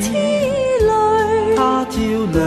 [0.00, 0.08] 痴，
[1.56, 1.98] 他朝
[2.32, 2.38] 两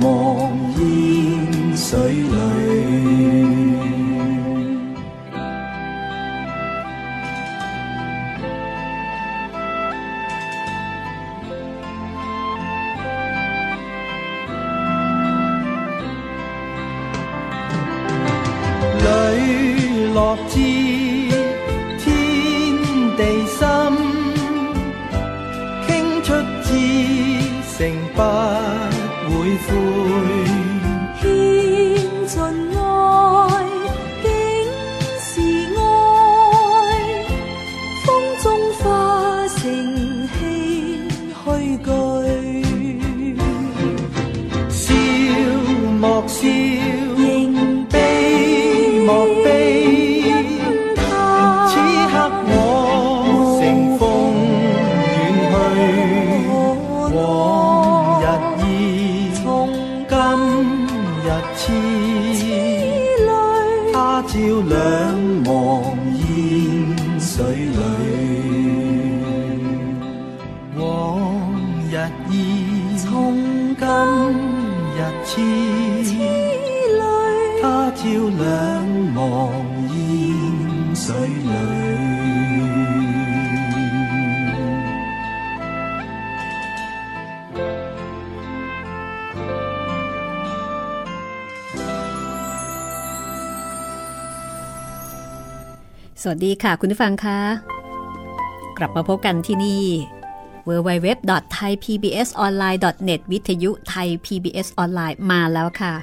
[0.00, 3.15] 望烟水里。
[96.28, 97.38] วัสดีค่ะ คุณผู้ฟังคะ
[98.78, 99.82] กลับมาพบกันที่นี่
[100.68, 105.94] www.thaipbsonline.net วิทยุไทย PBS ออนไลน์มาแล้วค่ะ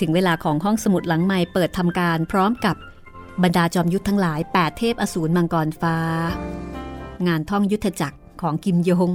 [0.00, 2.76] ถึงเวลาของห้องสมุดหลังใหม่เปิดทำการพร้อมกับ
[3.42, 5.96] บรรดาจอมยุทธทั้งหลาย 8 เทพอสูรมังกรฟ้า
[7.26, 9.10] งานท่องยุทธจักรของกิมยง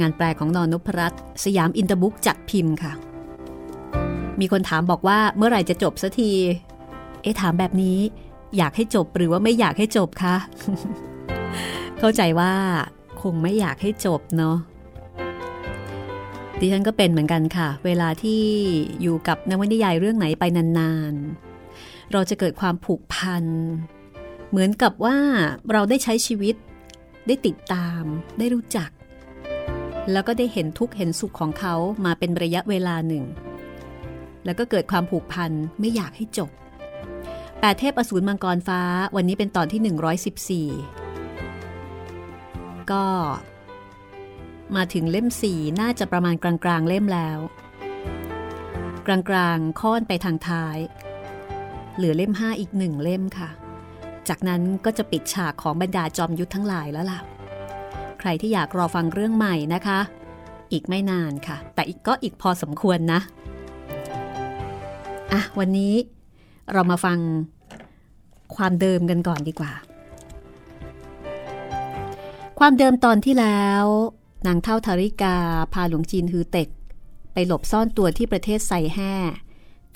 [0.00, 2.92] งานแปลของนอนนพรัตน์สยามอินเตอร์บุ๊กจัดพิมพ์ค่ะ
[4.40, 6.30] มีคนถามบอกว่าเมื่อไหร่จะจบสักที
[7.22, 7.98] เอ๊ะถามแบบนี้
[8.56, 10.36] อยากให้จบหรือว่าไม่อยากให้จบคะ
[11.98, 12.52] เข้าใจว่า
[13.22, 14.56] คงไม่อยากให้จบเนาะ
[16.58, 18.42] ดิฉันก็เป็นเหมือนกันค่ะ เวลาที่
[19.02, 23.44] อยู่กับนวนิยายเรื่องไหนไปนานๆ เราจะเกิดความผูกพัน
[24.50, 25.16] เหมือนกับว่า
[25.72, 26.54] เราได้ใช้ชีวิต
[27.26, 28.02] ได้ติดตาม
[28.38, 28.90] ได้รู้จัก
[30.12, 33.24] แล้วก็ได้เห็นทุกเห็นสุขของเขามาเป็นระยะเวลาหนึ่ง
[34.44, 35.50] แล้วก็เกิดความผูกพัน
[35.80, 36.50] ไม่อยากให้จบ
[37.60, 38.80] แปดเทพอสูรมังกรฟ้า
[39.16, 39.80] วันนี้เป็นตอนที่
[40.70, 40.70] 114
[42.90, 43.04] ก็
[44.76, 47.38] มาถึงเล่มสี่น่าจะประมาณกลางๆ เล่มแล้ว
[49.06, 50.78] กลางๆ ค่อนไปทางท้าย
[51.96, 53.50] เหลือเล่มห้าอีกหนึ่งเล่มค่ะ
[54.28, 57.20] จากนั้นก็จะปิดฉากของบรรดาจอมยุทธทั้งหลายแล้วล่ะ
[58.20, 60.00] ใครที่อยากรอฟังเรื่องใหม่นะคะ
[60.72, 63.20] อีกไม่นานค่ะ แต่อีกก็อีกพอสมควรนะ
[65.32, 65.94] อะ วันนี้
[66.72, 67.18] เรามาฟัง
[68.56, 69.72] ความเดิมกันก่อนดีกว่า
[72.58, 73.84] ความเดิมตอนที่แล้ว
[74.46, 75.36] นางเท่าทาริกา
[75.72, 76.68] พาหลวงจีนฮือเต็ก
[77.32, 79.14] ไปหลบซ่อนตัวที่ประเทศไซแห่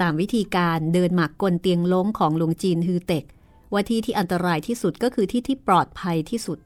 [0.01, 3.25] ตามวิธีการเดินหมากกลเตียงล้งของหลวงจีนฮือเต็ก
[3.73, 6.59] ว่าที่ที่อันตรายที่สุดก็คือที่ที่ปลอดภัยที่สุด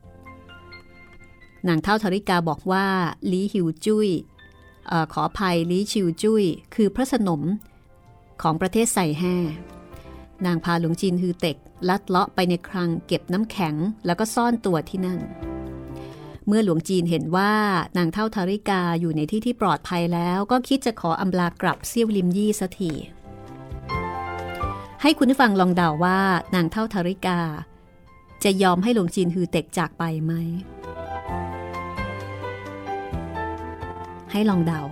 [1.69, 2.87] นางเท่าธริกาบอกว่า
[3.31, 4.09] ลีหิวจุย้ย
[4.91, 6.45] อขอภัยลีชิวจุย้ย
[6.75, 7.43] คือพระสนม
[8.43, 9.37] ของประเทศไซแห่
[10.45, 11.57] นางพาหลวงจีนฮือเต็ก
[11.89, 13.75] ลัดเลาะไปในคลังเก็บน้ำแข็ง
[14.07, 15.21] แล้วก็ซ่อนตัวที่นั่น
[16.47, 17.53] เมื่อหลวงจีนเห็นว่า
[17.97, 22.93] นางเท่าธาริกาอยู่ในที่ที่ปลอดภัยแล้ว ก็คิดจะขออำลากลับเซี่ยวลิมยี่สักที
[25.03, 26.21] ให้คุณฟังลองเดาว่า
[26.55, 27.41] นางเท่าธาริกา
[28.45, 30.33] จะยอมให้หลวงจีนฮือเต็กจากไปไหม
[34.33, 34.83] ให้ลองเดา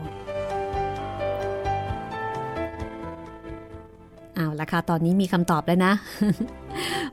[4.36, 5.92] เอาละค่ะ ตอนนี้มีคำตอบแล้วนะ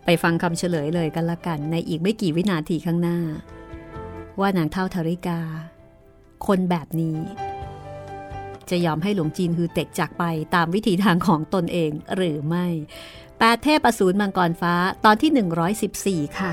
[0.06, 3.18] ไปฟังคำเฉลยเลยกันละกัน ในอีกไม่กี่วินาทีข้างหน้า
[4.39, 5.39] ว่านางเท่าธาริกา
[6.47, 7.18] คนแบบนี้
[8.69, 10.23] จะยอมให้หลวงจีนฮือเต็กจากไป
[10.56, 12.68] ตามวิธีทางของตนเองหรือไม่
[13.38, 14.73] แปดเทพอสูรมังกรฟ้า
[15.06, 16.51] ตอนที่ 114 ค่ะ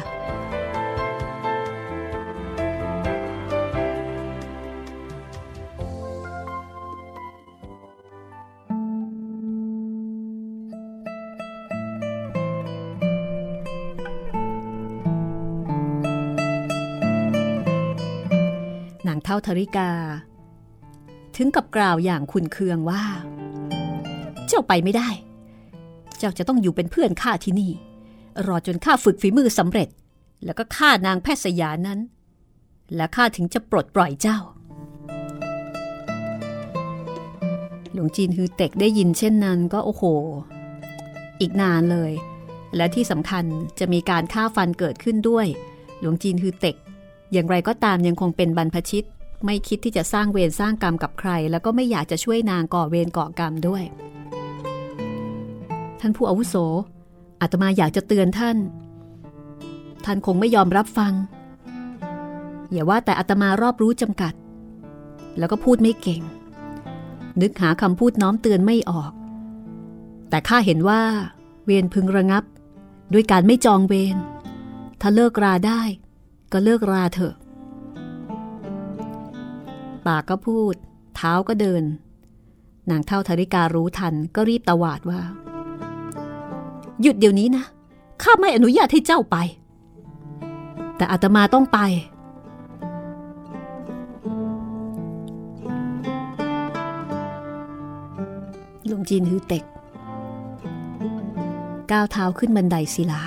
[19.31, 19.91] เท่าธริกา
[21.37, 23.05] ถึงกับกล่าวอย่างขุนเคืองว่า
[24.47, 25.09] เจ้าไปไม่ได้
[26.19, 27.73] เจ้าจะต้องอยู่เป็นเพื่อนข้าที่นี่
[28.47, 29.89] รอจนข้าฝึกฝีมือสำเร็จ
[30.45, 31.99] แล้วก็ฆ่านางแพทย์สยานั้น
[32.95, 34.39] และข้าถึงจะปลดปล่อยเจ้า
[37.93, 40.05] หลวงจีนฮือเต็กได้ยินเช่นนั้นก็โอ้โห
[41.41, 42.13] อีกนานเลย
[42.77, 43.45] และที่สำคัญ
[43.79, 45.47] จะมีการฆ่าฟันเกิดขึ้นด้วย
[46.01, 46.77] หลวงจีนฮือเต็ก
[47.33, 49.07] อย่างไรก็ตามยังคงเป็นบรรพชิต
[49.45, 53.83] ไม่คิดที่จะสร้างเวรสร้างกรรมกับใคร แล้วก็ไม่อยากจะช่วยนางก่อเวรก่อกรรมด้วย
[56.01, 56.55] ท่านผู้อาวุโส
[57.41, 58.57] อาตมาอยากจะเตือนท่าน
[60.05, 61.13] ท่านคงไม่ยอมรับฟัง
[62.73, 64.35] อย่าว่าแต่อาตมารอบรู้จำกัด
[65.39, 66.23] แล้วก็พูดไม่เก่ง
[67.41, 69.13] นึกหาคำพูดน้อมเตือนไม่ออก
[70.31, 71.03] แต่ข้าเห็นว่า
[71.65, 72.45] เวรพึงระงับ
[73.13, 74.17] ด้วยการไม่จองเวร
[75.01, 75.81] ถ้าเลิกราได้
[76.53, 77.35] ก็เลิกราเถอะ
[80.09, 80.75] ปากก็พูด
[81.17, 81.83] เท้าก็เดิน
[82.91, 85.21] นางเท่าธริการู้ทันก็รีบตวาดว่า
[87.03, 87.65] หยุดเดี๋ยวนี้นะ
[88.23, 89.37] ข้าไม่อนุญาตให้เจ้าไป
[90.97, 91.79] แต่อาตมาต้องไป
[98.87, 99.65] หลวงจีนฮือเต็ก
[101.91, 103.23] ก้าวเท้าขึ้นบันไดศิลา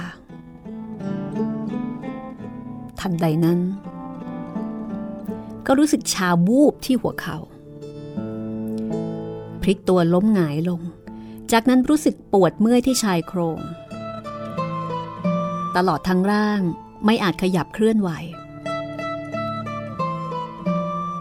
[2.99, 3.59] ทันใดนั้น
[5.67, 7.37] ก็รู้สึกชาบูบที่หัวเขา่า
[9.61, 10.81] พลิกตัวล้มหงายลง
[11.51, 13.59] จากนั้นรู้สึกปวดเมื่อยที่ชายโครง
[15.75, 16.61] ตลอดทั้งร่าง
[17.05, 18.09] ไม่อาจขยับเคลื่อนไหว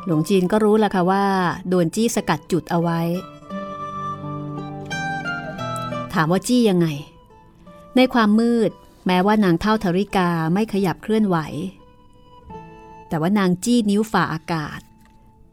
[0.05, 1.25] หลวงจีนก็รู้แล้วค่ะว่า
[1.69, 3.01] โดนจี้สกัดจุดเอาไว้
[6.13, 6.87] ถามว่าจี้ยังไง
[7.97, 8.71] ในความมืด
[9.07, 11.37] แม้ว่านางเท่าธริกาไม่ขยับเคลื่อนไหว
[13.11, 14.81] แต่ว่านางจี้นิ้วฝ่าอากาศ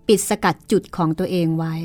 [0.07, 1.75] ปิดสกัดจุดของตัวเองไว้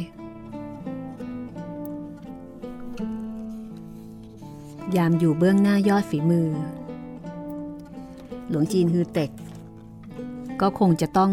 [4.96, 6.48] ยามอยู่เบื้องหน้ายอดฝีมือ
[8.48, 9.30] หลวงจีนฮือเต็ก
[10.60, 11.32] ก็คงจะต้อง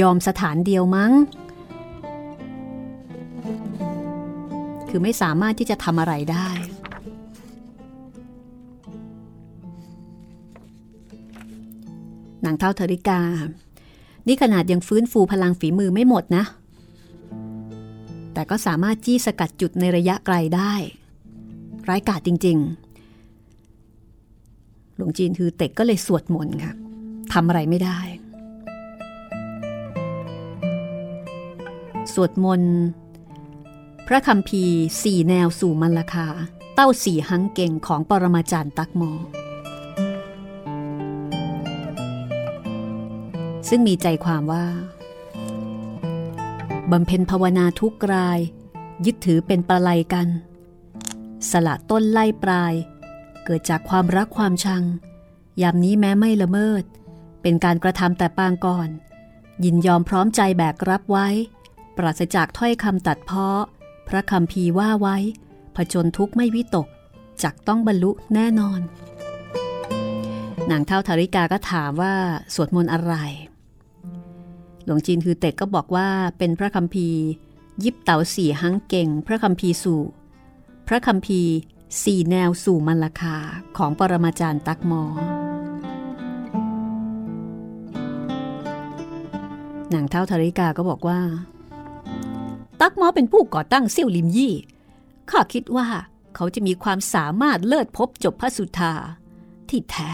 [0.00, 1.12] ยอมสถานเดียวมั้ง
[4.88, 6.48] คือไม่สามารถที่จะทำอะไรได้
[12.44, 13.20] นางเท่าเธริกา
[14.26, 16.44] นี่ขนาดยังฟื้นฟูพลังฝีมือไม่หมดนะ
[18.34, 20.72] แต่ก็สามารถจี้สกัดจุดในระยะไกลได้
[21.88, 22.58] ร้ายกาจจริง
[24.22, 26.72] ๆ หลวงจีนคือเต็กก็เลยสวดมนต์ค่ะ
[27.32, 27.98] ทำอะไรไม่ได้
[32.14, 32.74] สวดมนต์
[34.06, 34.62] พระคำพี
[35.02, 36.28] สี่แนวสู่มัลคา
[36.74, 39.12] เต้าสี่หังเก่งของปรมาจารย์ตักหมอ
[43.68, 44.66] ซึ่งมีใจความว่า
[46.90, 48.40] บำเพ็ญภาวนาทุกราย
[49.04, 50.28] ยึดถือเป็นประไลกัน
[51.50, 52.74] สละต้นไล่ปลาย
[53.44, 54.84] เกิดจากความรักความชัง
[55.62, 56.84] ยามนี้แม้ไม่ละเมิด
[57.42, 58.88] เป็นการกระทำแต่ปางก่อน
[59.64, 61.28] ยินยอมพร้อมใจแบกรับไว้
[61.96, 63.62] ปราศจากถ้อยคำตัดเพาะ
[64.08, 65.16] พระคำพีว่าไว้
[65.76, 66.86] ผจญทุกข์ไม่วิตก
[67.42, 68.80] จักต้องบรรลุแน่นอน
[70.70, 72.14] นางเท่าธาริกาก็ถามว่า
[72.54, 73.14] สวดมนต์อะไร
[74.86, 77.20] หลวงจีนคือเต็กก็บอกว่าเป็นพระคัมภีร์
[77.84, 80.02] ยิบเต๋าสี่หังเก่ง พระคัมภีร์สู่
[80.88, 81.40] พระคำพี
[82.02, 83.36] สี่แนวสู่มรรคา
[83.76, 85.02] ของปรมาจารย์ตักมอ
[89.92, 91.20] นางเท้าธริกาก็บอกว่า
[92.80, 94.54] ตักมอเป็นผู้ก่อตั้งเซี่ยวลิมยี่
[95.30, 95.88] ข้าคิดว่า
[96.34, 98.92] เขาจะมีความสามารถเลิศพบจบพระสุธา
[99.68, 100.10] ที่แท้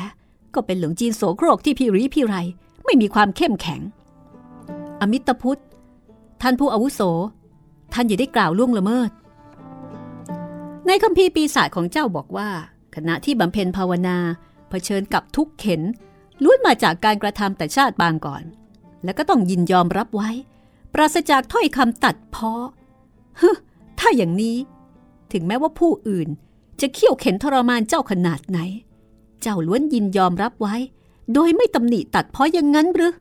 [0.55, 2.37] ก็เป็นหลวงจีนโสโครกที่พี่รีพี่ไร
[2.85, 3.81] ไม่มีความเข้มแข็ง
[5.03, 5.63] อมิตรพุทธ
[6.43, 7.01] ท่านผู้อาวุโส
[7.93, 9.11] ท่านอย่าได้กล่าวล่วงละเมิด
[10.87, 12.51] ในคำพีปีศาจของเจ้าบอกว่า
[12.95, 14.19] ขณะที่บำเพ็ญภาวนา
[14.69, 15.83] เผชิญกับทุกเข็น
[16.43, 18.45] ล้วนมาจากการกระทำแต่ชาติบางก่อน
[19.05, 20.31] และก็ต้องยินยอมรับไว้
[20.93, 22.65] ปราศจากถ้อยคำตัดเพาะ
[23.41, 23.51] ฮึ
[23.99, 24.57] ถ้าอย่างนี้
[25.33, 26.29] ถึงแม้ว่าผู้อื่น
[26.81, 28.59] จะเขี่ยวเข็นทรมานเจ้าขนาดไหน
[29.43, 30.75] เจ้าล้วนยินยอมรับไว้
[31.35, 33.13] โดยไม่ตำหนิตัดเพาะอย่างนั้นหรือ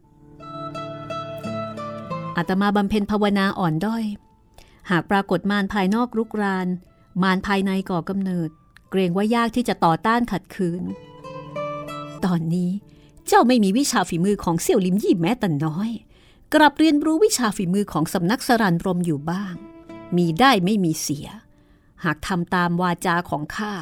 [2.37, 4.05] อาตมาบำเพ็ญภาวนาอ่อนด้อย
[4.89, 6.67] หากปรากฏมารภายนอกรุกราน
[7.23, 8.49] มารภายในก่อกำเนิด
[8.89, 10.83] เกรงว่ายากที่จะต่อต้านขัดขืน
[12.25, 12.71] ตอนนี้
[13.27, 15.89] เจ้าไม่มีวิชาฝีมือของเสี่ยวลิมยี่แม้แต่น้อย
[16.53, 19.53] กลับเรียนรู้วิชาฝีมือของสำนักสรันรมอยู่บ้าง
[20.17, 21.27] มีได้ไม่มีเสีย
[22.03, 23.73] หากทำตามวาจาของข้า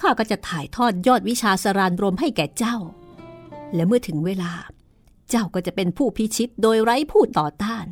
[0.00, 2.76] ข้าก็จะถ่ายทอดยอดวิชาสรานรมให้แก่เจ้า
[3.74, 4.52] และเมื่อถึงเวลา
[5.30, 7.86] เจ้าก็จะเป็นผู้พิชิตโดยไร้ผู้ต่อต้าน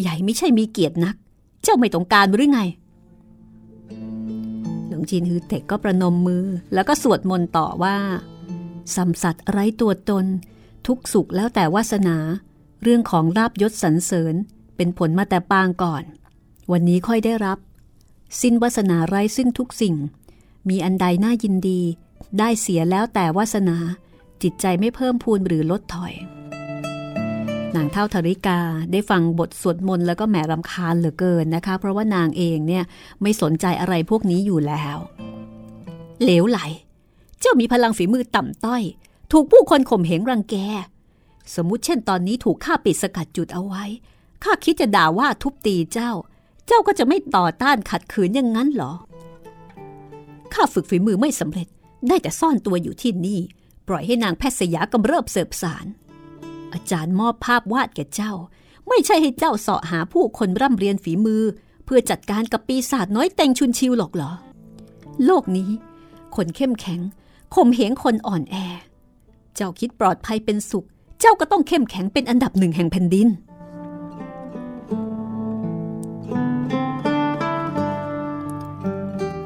[0.00, 1.16] ใหญ่ไม่ใช่มีเกียรตินัก
[1.62, 2.60] เจ้าไม่ต้องการหรือไง
[4.88, 7.96] หลวงจีนฮือเต็กก็ประนมมือแล้วก็สวดมนต์ต่อว่า
[8.94, 10.26] สัมสัตว์ไร้ตัวตน
[10.86, 12.16] ทุกสุขแล้วแต่วาสนา
[12.82, 14.34] เรื่องของลาบยศสรรเสริญ
[14.76, 16.04] เป็นผลมาแต่ปางก่อน
[16.72, 17.58] วันนี้ค่อยได้รับ
[18.40, 19.94] สิ้นวาสนาไร้ซึ่งทุกสิ่ง
[20.68, 21.80] มีอันใดน่ายินดี
[22.38, 23.76] ได้เสียแล้วแต่วาสนา
[24.42, 26.14] จิตใจไม่เพิ่มพูนหรือลดถอย
[27.76, 28.60] นางเท่าธริกา
[28.92, 32.84] ได้ฟังบทสวดมนต์แล้วก็แหมรำคาญเหลือเกินนะคะ เพราะว่านางเองเนี่ย
[33.22, 34.98] ไม่สนใจอะไรพวกนี้อยู่แล้ว
[36.22, 36.58] เหลวไหล
[37.40, 38.82] เจ้ามีพลังฝีมือต่ำต้อย
[39.32, 40.56] ถูกผู้คนข่มเหงรังแก
[41.54, 43.84] สมมุติเช่นตอนนี้ถูกข้าปิดสกัดจุดเอาไว้
[44.44, 46.10] ข้าคิดจะด่าว่าทุบตีเจ้า
[46.66, 48.92] เจ้าก็จะไม่ต่อต้านขัดขืนอย่างนั้นเหรอ
[50.54, 51.68] ข้าฝึกฝีมือไม่สำเร็จ
[52.08, 53.40] ได้แต่ซ่อนตัวอยู่ที่นี่
[53.88, 55.86] ปล่อยให้นางแพทย์สยากำเริบเสิบสาร
[56.72, 58.32] อาจารย์มอบภาพวาดแก่เจ้า
[58.88, 61.42] ไม่ใช่ให้เจ้าเสาะหาผู้คนร่ำเรียนฝีมือ
[61.84, 64.30] เพื่อจัดการกับปีศาจน้อยเต็งชุนชิวหรอกเหรอ
[65.24, 65.70] โลกนี้
[66.36, 67.00] คนเข้มแข็ง
[67.54, 68.56] ข่มเหงคนอ่อนแอ
[69.54, 70.86] เจ้าคิดปลอดภัยเป็นสุข
[71.20, 73.28] เจ้าก็ต้องเข้มแข็งเป็นอันดับหนึ่งแห่งแผ่นดิน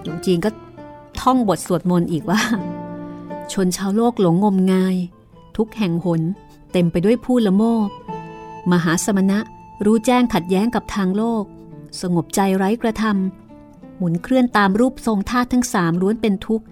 [0.04, 0.50] หลวงจีนก็
[1.20, 2.40] ท่องบทสวดมนต์อีกว่า
[3.52, 4.96] ชนชาวโลกหลงงมงาย
[5.56, 6.22] ทุกแห่งหน
[6.72, 7.88] เต็มไปด้วยผู้ละโมบ
[8.72, 9.38] มหาสมณะ
[9.84, 11.44] รู้แจ้งขัดแย้งกับทางโลก
[12.00, 16.64] สงบใจไร้กระทำหมุนเคลื่อนตามรูปทรงธาตุทั้งสามล้วนเป็นทุกข์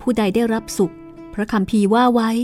[0.00, 0.94] ผู้ใดได้รับสุข
[1.34, 2.38] พระคำพีว่าไว้ส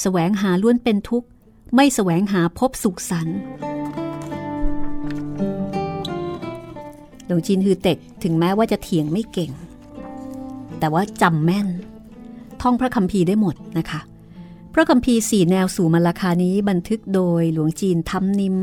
[0.00, 1.26] แสวงหาล้วนเป็นทุกข์
[1.74, 3.38] ไม่สแสวงหาพบสุขสันต์
[7.26, 9.50] หลวงจีนฮือเต็กถึงแม้ว่าจะเถียงไม่เก่ง
[10.78, 11.68] แต่ว่าจำแม่น
[12.62, 14.00] ท่องพระคำพีได้หมดนะคะ
[14.74, 18.56] พระคำพีสี่แนวสู่มรคานี้บันทึกโดยหลวงจีนทำนิม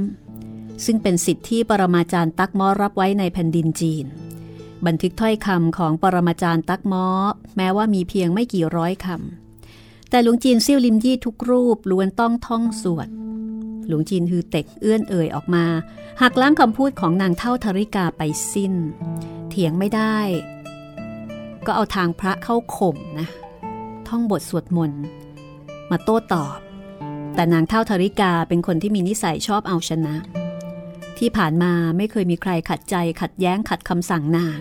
[0.86, 4.06] ซึ่งเป็นสิทธิที่ปรมาจารย์ตักมอรับไว้ในแผ่นดินจีน
[4.86, 7.06] บันทึกถ้อยคำของปรมาจารย์ตักมอ
[7.58, 13.08] แม้ว่ามีเพียงไม่กี่ร้อยคำแต่หลวงจีนซี่วลิมยี่ทุกรูปล้วนต้องท่องสวด
[13.88, 15.66] หลวงจีนฮือเต็กเอื้อนเอ่ยออกมา
[16.22, 18.22] หักล้างคำพูดของนางเท่าธริกาไป
[18.54, 18.74] สิ้น
[19.50, 20.18] เถียงไม่ได้
[21.66, 23.28] ก็เอาทางพระเข้าข่มนะ
[24.08, 25.04] ท่องบทสวดมนต์
[25.91, 26.58] มาโต้ตอบ
[27.36, 30.15] แต่นางเท่าธริกาเป็นคนที่มีนิสัยชอบเอาชนะ
[31.17, 34.60] ที่ผ่านมาไม่เคยมีใครขัดใจขัดแย้งขัดคำสั่งนาง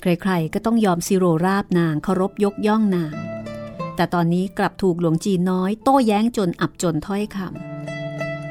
[0.00, 3.14] ใครๆก็ต้องยอมซิโรราบนางเคารพยกย่องนาง
[3.96, 7.38] แต่ตอนนี้กลับถูกหลวงจีนน้อย โต้แย้งจนอับจนถ้อยค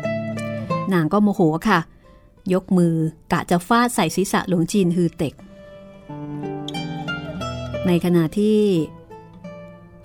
[0.10, 1.80] ำนางก็โมโหค่ะ
[2.54, 2.96] ยกมือ
[3.32, 5.34] กะจะฟาดใส่ศีรษะหลวงจีนฮือเต็ก
[7.88, 8.60] ในขณะที่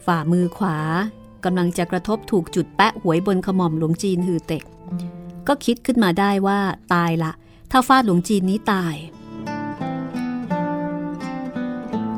[0.07, 0.77] ฝ่ามือขวา
[1.45, 4.65] กำลังจะกระทบถูกจุดแปะหวยบนขมอมหลวงจีนฮือเต็ก
[5.49, 6.59] ก็คิดขึ้นมาได้ว่า
[6.95, 7.33] ตายละ
[7.71, 8.95] ถ้าฟาดหลวงจีนนี้ตาย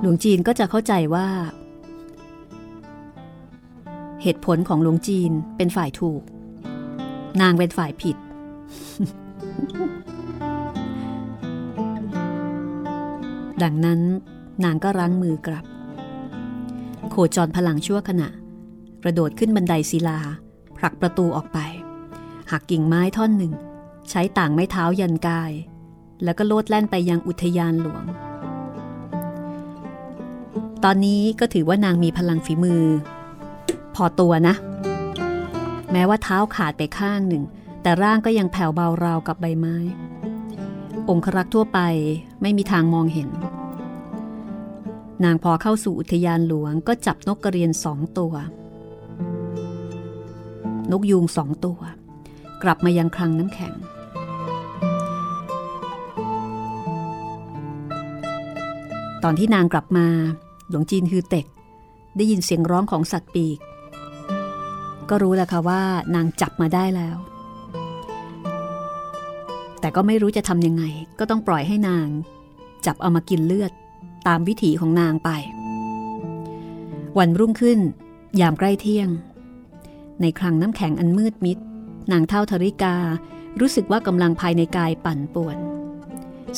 [0.00, 1.28] หลวงจีนก็จะเข้าใจว่า
[4.22, 6.22] เหตุผลของหลวงจีนเป็นฝ่ายถูก
[7.40, 8.16] นางเป็นฝ่ายผิด
[13.62, 14.00] ดังนั้น
[14.64, 15.64] นางก็รั้งมือกลับ
[17.10, 18.28] โคจรพลังชั่วขณะ
[19.02, 20.18] กระโดดขึ้นบันไดศิลา
[20.76, 21.58] ผลักประตูออกไป
[22.50, 23.52] หักกิ่งไม้ท่อนหนึ่ง
[24.10, 25.52] ใช้ต่างไม้เท้ายันกาย
[26.24, 28.04] แล้วก็โลดแล่นไปยังอุทยานหลวง
[30.84, 32.84] ตอนนี้ก็ถือว่านางมีพลังฝีมือ
[33.94, 34.54] พอตัวนะ
[35.92, 37.44] แม้ว่าเท้าขาดไปข้างหนึ่ง
[37.82, 39.76] แต่ร่างก็ยังแผ่วเบาราวกับใบไม้
[41.08, 41.80] องครักษ์ทั่วไป
[42.42, 43.28] ไม่มีทางมองเห็น
[45.24, 48.34] นางพอเข้าสู่อุทยานหลวงก็จับนกกระเรียนสองตัว
[50.90, 51.80] นกยูงสองตัว
[52.62, 53.74] กลับมายังคลังน้ำแข็ง
[59.22, 60.06] ตอนที่นางกลับมา
[60.68, 61.46] หลวงจีนฮือเต็ก
[62.16, 63.58] ได้ยินเสียงร้องของสัตว์ปีก
[65.08, 65.82] ก็รู้แล้วค่ะว่า
[66.14, 67.16] นางจับมาได้แล้ว
[69.80, 70.84] แต่ก็ไม่รู้จะทำยังไง
[71.18, 72.06] ก็ต้องปล่อยให้นาง
[72.86, 73.72] จับเอามากินเลือด
[74.26, 75.30] ตามวิถีของนางไป
[77.18, 77.80] วันรุ่งขึ้น
[78.40, 79.08] ยามใกล้เที่ยง
[80.20, 81.58] ในคลังน้ำแข็งอันมืดมิด
[82.12, 82.96] นางเท่าธริกา
[83.60, 85.56] รู้สึกว่ากำลังภายในกายปั่นป่วน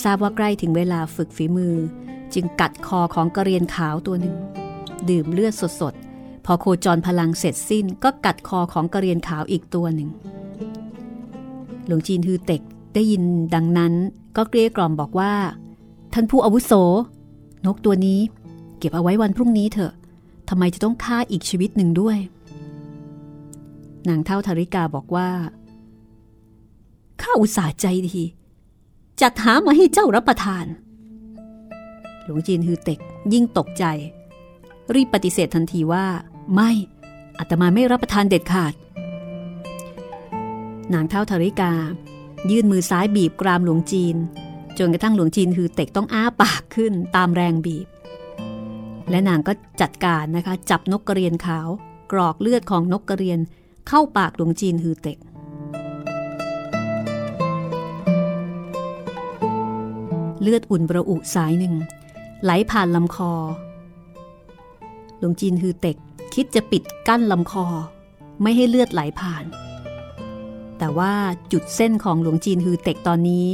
[0.02, 1.75] ทราบว่าใกล้ถึงเวลาฝึกฝีมือ
[2.35, 4.37] จึงกัดคอของกระเรียนขาวตัวหนึ่ง
[5.11, 10.08] ดื่มเลือดสดๆ พอโคจรพลังเสร็จสิ้นก็กัดคอของกระเรียนขาวอีกตัวหนึ่ง
[11.87, 12.62] หลวงจีนฮือเต็ก
[12.94, 13.23] ได้ยิน
[13.54, 13.92] ดังนั้น
[14.37, 15.32] ก็เกลี้ยกล่อมบอกว่า
[16.12, 16.73] ท่านผู้อาวุโส
[17.64, 18.20] นกตัวนี้
[18.78, 19.92] เก็บเอาไว้วันพรุ่งนี้เถอะ
[20.48, 22.18] ทำไมจะต้องฆ่าอีกชีวิตหนึ่งด้วย
[24.08, 25.28] นางเท่าธาริกาบอกว่า
[27.22, 28.18] ข้าอุตส่าห์ใจดี
[29.20, 30.66] จัดหามาให้เจ้ารับประทาน
[32.25, 32.98] หลวงจีนฮือเต็ก
[33.32, 33.84] ยิ่งตกใจ
[34.94, 36.06] รีบปฏิเสธทันทีว่า
[36.54, 36.70] ไม่
[37.38, 38.75] อาตมาไม่รับประทานเด็ดขาด
[40.92, 41.72] นางเท่าธาริกา
[42.50, 44.16] ยื่นมือซ้ายบีบกรามหลวงจีน
[44.78, 47.87] จนกระทั่งหลวงจีนฮือเต็กต้องอ้าปากขึ้นตามแรงบีบ
[49.11, 51.68] และนางก็จัดการนะคะ จับนกกระเรียนขาว
[52.12, 53.38] กรอกเลือดของนกกระเรียน
[53.88, 55.18] เข้าปากหลวงจีนฮือเต็ก
[60.42, 61.75] เลือดอุ่นประอุสายหนึ่ง
[62.45, 63.33] ไหลผ่านลำคอ
[65.19, 65.97] หลวงจีนฮือเต็ก
[66.34, 67.67] คิดจะปิดกั้นลำคอ
[68.43, 69.45] ไม่ให้เลือดไหลผ่าน
[70.78, 71.12] แต่ว่า
[71.52, 73.49] จุดเส้นของหลวงจีนฮือเต็กตอนนี้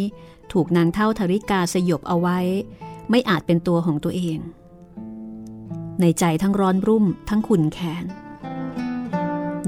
[0.52, 2.38] ถูกนางเท่าธริกาสยบเอาไว้
[3.10, 4.38] ไม่อาจเป็นตัวของตัวเอง
[6.00, 8.04] ในใจทั้งร้อนรุ่มทั้งขุนแขน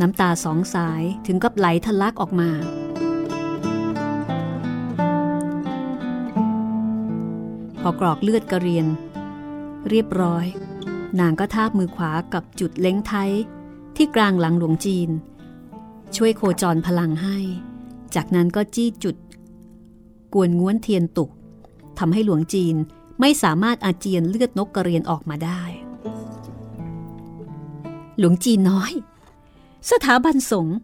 [0.01, 2.51] น้ำตาสองสายถึงกับไหลทะลักออกมา
[7.81, 8.87] พอกรอกเลือดกระเรียน
[9.89, 10.45] เรียบร้อย
[11.21, 13.31] นางก็ทาบมือขวากับจุดเล้งไทย
[13.97, 15.11] ที่กลางหลังหลวงจีน
[16.17, 17.39] ช่วยโคจรพลังให้
[18.15, 19.17] จากนั้นก็จี้จุด
[20.35, 21.31] กวนง้วนเทียนตุก
[21.99, 22.77] ทำให้หลวงจีน
[23.21, 25.63] ไม่สามารถอาเจียนเลือดนกกระเรียนออกมาได้
[28.19, 28.93] หลวงจีนน้อย
[29.91, 30.77] สถาบันสงฆ์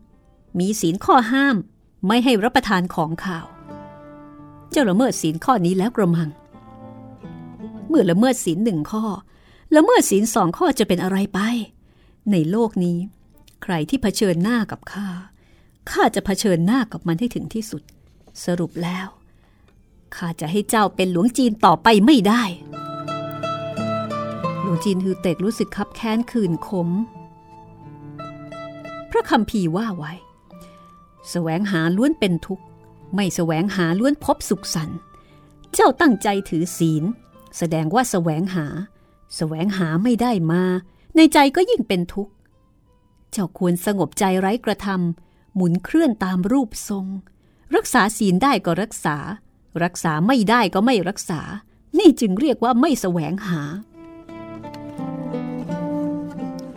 [0.58, 1.56] มีศีลข้อห้าม
[2.06, 3.46] ไม่ให้รับประทานของข่าว
[4.70, 6.28] เจ้าละเมิดศีลข้อนี้แล้วกระมัง
[7.88, 9.04] เมื่อละเมิดศีลหนึ่งข้อ
[9.76, 11.40] ละเมิดศีลสองข้อจะเป็นอะไรไป
[12.32, 12.98] ในโลกนี้
[13.62, 15.06] ใครที่เผชิญหน้ากับข้า
[15.90, 17.82] ข้าจะเผชิญหน้ากับมันให้ถึงที่สุด
[18.44, 19.06] สรุปแล้ว
[20.16, 22.42] ข้าจะให้เจ้าเป็นหลวงจีนต่อไปไม่ได้
[24.60, 26.88] หลวงจีนฮือเต็กรู้สึกคับแค้นขื่นขม
[29.10, 30.22] พระคำพีว่าไว้ส
[31.30, 32.64] แสวงหาล้วนเป็นทุกข์
[33.14, 34.98] ไม่แสวงหาล้วนพบสุขสันต์
[35.74, 37.04] เจ้าตั้งใจถือศีล
[37.58, 38.66] แสดงว่าแสวงหา
[39.36, 40.62] แสวงหาไม่ได้มา
[41.16, 42.32] ในใจก็ยิ่งเป็นทุกข์
[43.30, 47.06] เจ้าควรสงบใจไร้กระทำหมุนเคลื่อนตามรูปทรง
[47.74, 49.16] รักษาศีลได้ก็รักษา
[49.84, 51.40] รักษาไม่ได้ก็ไม่รักษา
[51.98, 53.62] นี่จึงเรียกว่าไม่แสวงหา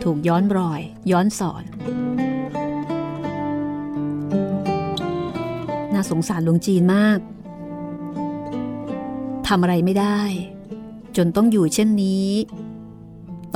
[0.02, 0.80] ถูกย้อนรอย
[1.10, 1.64] ย้อนสอน
[5.92, 7.18] น่าสงสารหลวงจีนมาก
[9.46, 10.20] ทำอะไรไม่ได้
[11.16, 12.28] จนต้องอยู่เช่นนี้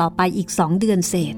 [0.01, 1.37] ต่อไปอีกสองเดือนเศษ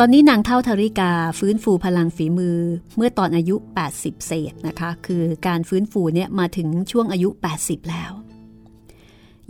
[0.00, 2.58] ตอนนี้นางเท่าธาริกาฟื้นฟูพลังฝีมือ
[2.96, 3.56] เมื่อตอนอายุ
[3.90, 7.28] 80 เศษนะคะ คือการฟื้นฟูเนี่ยมาถึงช่วงอายุ
[7.60, 8.12] 80 แล้ว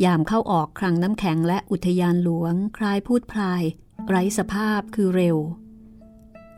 [0.04, 3.62] ยามเข้าออกครั้งน้ำแข็งและอุทยานหลวง คลายพูดพลาย
[4.08, 5.36] ไร้สภาพคือเร็ว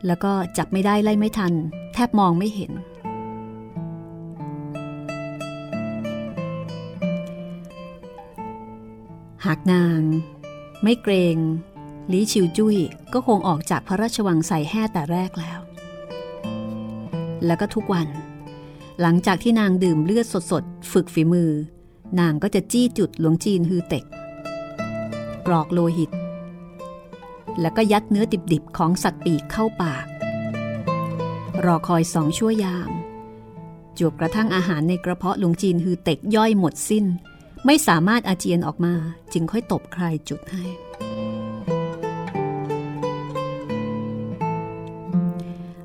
[0.06, 1.52] แล้วก็จับไม่ได้ไล่ไม่ทัน
[1.94, 2.72] แทบมองไม่เห็น
[9.44, 10.00] หากนาง
[10.82, 11.38] ไม่เกรง
[12.12, 12.76] ลีชิวจุ้ย
[13.12, 15.60] ก็คงออกจากพระราชวังใส่แห่แต่แรกแล้ว
[17.46, 18.08] แล้วก็ทุกวัน
[19.00, 21.50] หลังจากที่นางดื่มเลือดสดๆ ฝึกฝีมือ
[22.20, 24.04] นางก็จะจี้จุดหลวงจีนฮือเต็ก
[25.46, 26.10] กรอกโลหิต
[27.60, 30.06] แล้วก็ยัดเนื้อดิบๆ ของสัตว์ปีกเข้าปาก
[31.64, 32.90] รอคอยสองชั่วยาม
[33.98, 37.04] จวบกระทั่งอาหารในกระเพาะหลวงจีนฮือเต็กย่อยหมดสิ้น
[37.66, 38.94] ไม่สามารถอาเจียนออกมา
[39.32, 40.64] จึงค่อยตบใครจุดให้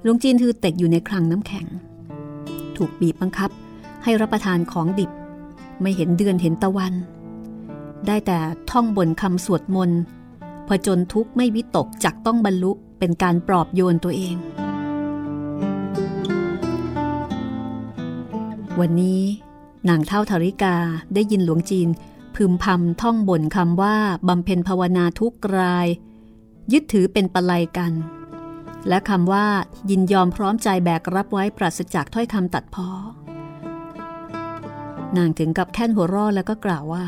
[0.03, 1.65] หลวงจีนฮือเต็กอยู่ในคลังน้ำแข็ง
[2.75, 3.51] ถูกบีบบังคับ
[4.03, 5.11] ให้รับประทานของดิบ
[5.81, 6.93] ไม่เห็นเดือนเห็นตะวัน
[8.07, 8.39] ได้แต่
[8.71, 9.99] ท่องบนคำสวดมนต์
[10.67, 14.35] ผจญทุกข์ไม่วิตกจักต้องบรรลุเป็นการปลอบโยนตัวเอง
[18.79, 19.21] วันนี้
[19.89, 20.75] นางเท่าธาริกา
[21.13, 21.87] ได้ยินหลวงจีน
[22.35, 23.95] พึมพำท่องบ่นคำว่า
[24.27, 25.87] บำเพ็ญภาวนาทุกราย
[26.71, 27.91] ยึดถือเป็นปลัยกัน
[28.87, 29.45] และคำว่า
[29.89, 32.89] ยินยอมพร้อมใจแบกรับไว้ปราศจากถ้อยคำตัดพ้อ
[35.17, 37.05] นางถึงกับแค่นหัวร่อแล้วก็กล่าวว่า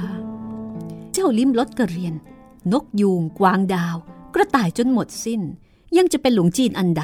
[1.13, 2.13] เจ้าลิ้มรสกระเรียน
[2.71, 3.95] นกยูงกวางดาว
[4.33, 5.41] กระต่ายจนหมดสิ้น
[5.97, 7.03] ยังจะเป็นหลวงจีนอันใด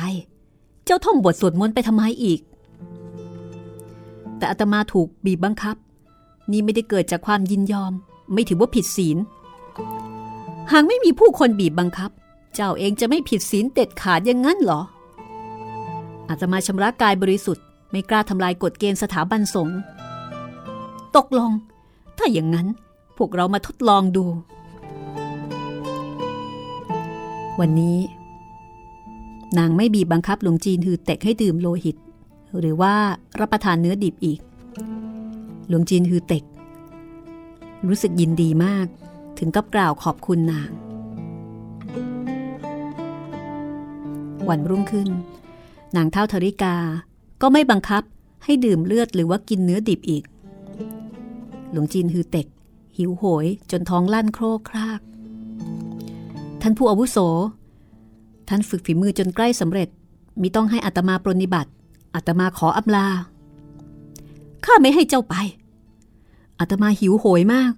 [0.85, 2.39] เจ้าท่องบทสวดมนต์ไปทำไมอีก
[4.37, 5.75] แต่อาตมาถูกบีบบังคับ
[6.51, 7.93] นี่ไม่ได้เกิดจากความยินยอม
[8.33, 9.17] ไม่ถือว่าผิดศีล
[10.71, 12.11] หากไม่มีผู้คนบีบบังคับ
[12.55, 14.81] เจ้าเองจะไม่ผิดศีลเด็ดขาดอย่างนั้นเหรอ
[16.29, 19.77] อาตมาชำระกายบริสุทธิ์ ไม่กล้าทำลายกฎเกณฑ์สถาบันสงฆ์
[21.15, 21.51] ตกลง
[22.17, 22.67] ถ้าอย่างนั้น
[23.17, 24.25] พวกเรามาทดลองดู
[27.59, 27.97] วันนี้
[29.57, 31.95] นางไม่บีบบังคับหลวงจีนฮือเต็กให้ดื่มโลหิต
[32.59, 32.93] หรือว่า
[33.39, 34.39] รับประทานเนื้อดิบอีก
[35.67, 36.43] หลวงจีนฮือเต็ก
[37.87, 38.87] รู้สึกยินดีมาก
[39.37, 40.69] ถึงกับกล่าวขอบคุณนาง
[44.49, 45.09] วันรุ่งขึ้น
[45.95, 46.75] นางเท่าธริกา
[47.41, 48.03] ก็ไม่บังคับ
[48.43, 50.23] ให้ดื่มเลือดหรือว่ากินเนื้อดิบอีก
[51.71, 52.47] หลวงจีนฮือเต็ก
[52.97, 55.01] หิวโหยจนท้องลั่นโครกคราก
[56.61, 57.17] ท่านผู้อาวุโส
[58.49, 59.89] ท่านฝึกฝีมือจนใกล้สำเร็จ
[60.41, 61.71] มิต้องให้อัตมาปรนิบัติ
[62.15, 63.07] อัตมาขออำลา
[64.65, 65.35] ข้าไม่ให้เจ้าไป
[66.59, 67.73] อัตมาหิวโหยมาก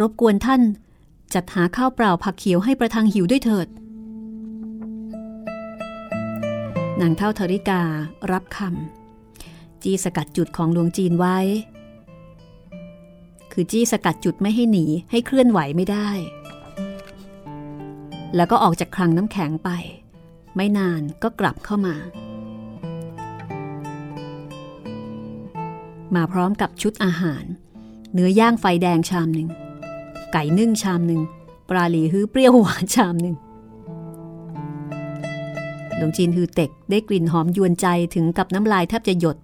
[0.00, 0.62] รบกวนท่าน
[1.34, 3.66] จัดหาข้าวเปล่าผักเขียวให้ประทังหิวด้วยเถิด
[7.00, 7.82] นางเท่าธริกา
[8.32, 11.38] รับคำจี้สกัดจุดของหลวงจีนไว้
[13.52, 16.08] คือจี้สกัดจุดไม่ให้หนีให้เคลื่อนไหวไม่ได้
[18.36, 19.70] แล้วก็ออกจากคลังน้ำแข็งไป
[20.56, 21.96] ไม่นานก็กลับเข้ามา
[26.14, 27.44] มาพร้อมกับชุดอาหาร
[28.12, 29.48] เนื้อย่างไฟแดงชามหนึ่ง
[30.32, 31.20] ไก่นึ่งชามหนึ่ง
[31.68, 33.36] ปลาหลีฮื้อเปรี้ยวหวานชามหนึ่ง
[35.96, 39.36] หลวงจีนฮือเต็กได้กลิ่นหอมยวนใจถึงกับน้ำลายแทบจะหยด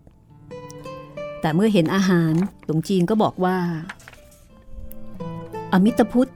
[1.40, 2.34] แต่เมื่อเห็นอาหาร
[2.64, 3.58] หลวงจีนก็บอกว่า
[5.72, 6.30] อมิตรพุทธ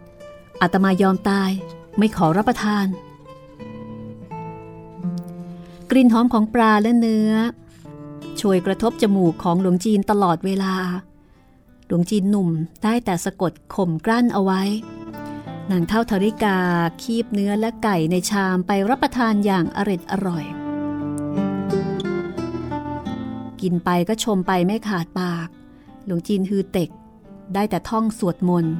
[0.61, 1.50] อาตมายอมตาย
[1.98, 2.87] ไม่ขอรับประทาน
[5.90, 7.33] กลิ่นหอมของปลาและเนื้อ
[8.40, 10.74] ช่วยกระทบจมูกของหลวงจีนตลอดเวลา
[11.87, 12.48] หลวงจีนหนุ่ม
[12.83, 14.62] ได้แต่สะกดข่มกลั้นเอาไว้
[15.70, 16.59] นางเท่าธริกา
[17.02, 20.44] คีบเนื้อและไก่ในชามไปรับประทานอย่างอร็ดอร่อย
[23.61, 25.48] กินไปก็ชมไปไม่ขาดปาก
[26.05, 26.90] หลวงจีนฮือเต็ก
[27.55, 28.74] ได้แต่ท่องสวดมนต์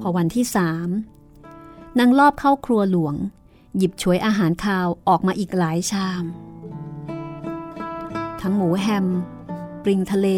[0.00, 0.88] พอวันที่สาม
[1.98, 3.14] นางลอบเข้าครัวหลวง
[3.76, 6.24] หยิบฉวยอาหารคาวออกมาอีกหลายชาม
[8.40, 9.06] ทั้งหมูแฮม
[9.82, 10.28] ปริงทะเล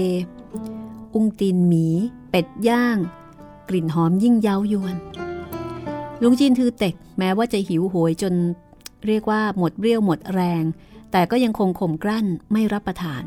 [1.14, 1.86] อุ้งตีนหมี
[2.30, 2.98] เป็ดย่าง
[3.68, 4.96] กลิ่นหอมยิ่งเย้ายวน
[6.22, 8.34] ลุงจีนทือเต็กแม้ว่าจะหิวโหยจน
[9.06, 10.62] เรียกว่าหมดเรี่ยวหมดแรง
[11.12, 13.24] แต่ก็ยังคงข่มกลั้นไม่รับประทาน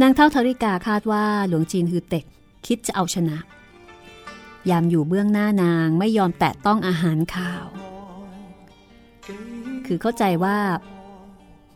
[0.00, 2.24] นางเท่าธริกาคาดว่าหลวงจีนฮือเต็ก
[2.66, 3.38] คิดจะเอาชนะ
[4.70, 7.64] ยามอยู่เบื้องหน้านางไม่ยอมแตะต้องอาหารข้าว
[9.86, 10.56] คือเข้าใจว่า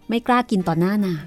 [0.09, 1.25] ไม่กล้ากินต่อหน้านาง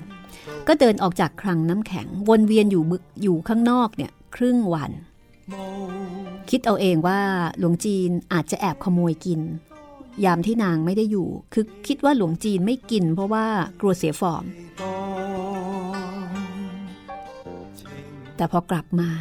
[0.68, 4.92] ก็เดินออกจากคลังน้ำแข็ง วนเวียนอยู่บึกอยู่ข้างนอกเนี่ย ครึ่งวัน
[6.50, 7.20] คิดเอาเองว่า
[7.60, 9.42] หลวงจีนอาจจะแอบขโมยกิน
[10.26, 13.46] ยามที่นางไม่ได้อยู่ คือคิดว่าหลวงจีนไม่กิน เพราะว่า
[13.80, 14.44] กลัวเสียฟอร์ม
[18.36, 19.12] แต่พอกลับมา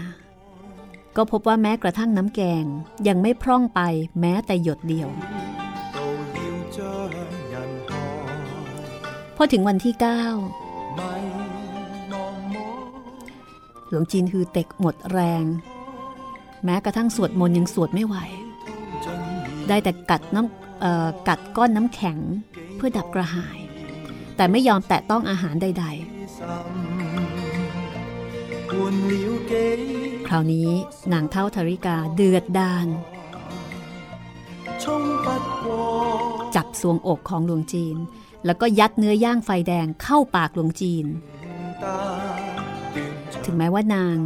[1.17, 2.65] ก็พบว่าแม้กระทั่งน้ำแกง
[3.09, 3.81] ยังไม่พร่องไป
[4.21, 5.09] แม้แต่หยดเดียว
[9.43, 10.05] อถึงวันที่ 9
[13.89, 15.45] หลวงจีนคือเต็กหมดแรง
[16.65, 18.17] แม้กระทั่งสวดมนต์ยังสวดไม่ไหว
[19.69, 22.19] ได้แต่กัดน้ำกัดก้อนน้ำแข็ง
[22.77, 23.59] เพื่อดับกระหาย
[24.37, 25.91] แต่ไม่ยอมแตะต้องอาหารใด ๆ
[28.71, 28.73] ค
[30.29, 30.71] คราวนี้
[31.13, 32.87] นางเท่าธริกาเดือดดาน
[36.55, 37.97] จับสวงอกของหลวงจีน
[38.47, 41.07] แล้วก็ยัดเนื้อย่างไฟแดงเข้าปากหลวงจีน
[43.45, 44.17] ถึงแม้ว่านาง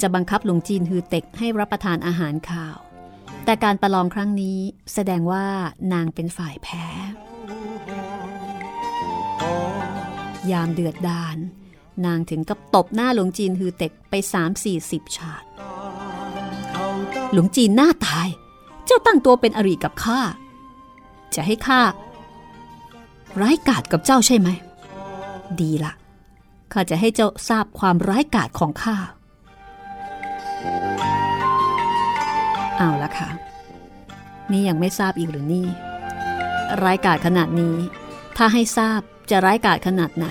[0.00, 2.76] จะบังคับหลวงจีนฮือเต็กให้รับประทานอาหารข่าว
[3.44, 4.58] แต่การประลองครั้งนี้
[4.94, 5.46] แสดงว่า
[5.92, 6.86] นางเป็นฝ่ายแพ้
[10.50, 11.36] ยามเดือดดาน
[12.06, 15.44] นางถึงกับตบหน้าหลวงจีนฮือเต็กไปสามสี่สิบฉาด
[17.32, 18.28] หลวงจีนหน้าตาย
[18.86, 20.20] เจ้าตั้งตัวเป็นอริกับข้า
[21.34, 21.80] จะให้ข้า
[23.40, 24.48] ร้ายกาจกับเจ้าใช่ไหม
[25.60, 25.92] ดีละ
[26.72, 28.96] ข้าจะให้เจ้าทราบความร้ายกาจของข้า
[32.76, 33.28] เอาละค่ะ
[34.50, 35.66] นี่ยังไม่ทราบอีกหรือนี่
[36.82, 37.76] ร้ายกาจขนาดนี้
[38.36, 40.26] ถ้าให้ทราบจะร้ายกาจขนาดไหน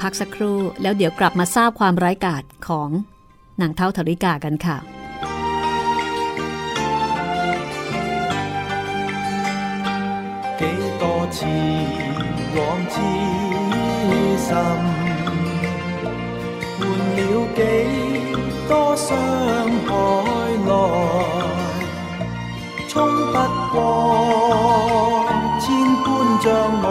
[0.00, 2.88] พักสักครู่แล้วเดี๋ยวกลับมาทราบความร้ายกาจของ
[3.60, 4.76] นางเท่าธริกากันค่ะ
[11.26, 11.44] 多次
[12.54, 12.58] 往
[12.88, 12.94] 痴
[14.38, 14.48] 心，
[16.78, 16.82] 換
[17.16, 17.20] 了
[17.56, 17.58] 幾
[18.68, 19.08] 多傷
[19.86, 19.90] 害
[20.66, 20.70] 來，
[22.88, 22.94] 衝
[23.32, 23.34] 不
[23.72, 23.74] 過
[25.58, 25.64] 千
[26.04, 26.06] 般
[26.40, 26.46] 障
[26.80, 26.84] 礙，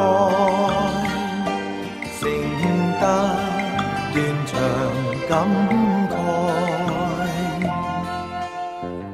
[2.20, 2.22] 承
[3.00, 3.04] 得
[4.12, 4.52] 斷腸
[5.30, 5.32] 感
[6.10, 6.14] 慨，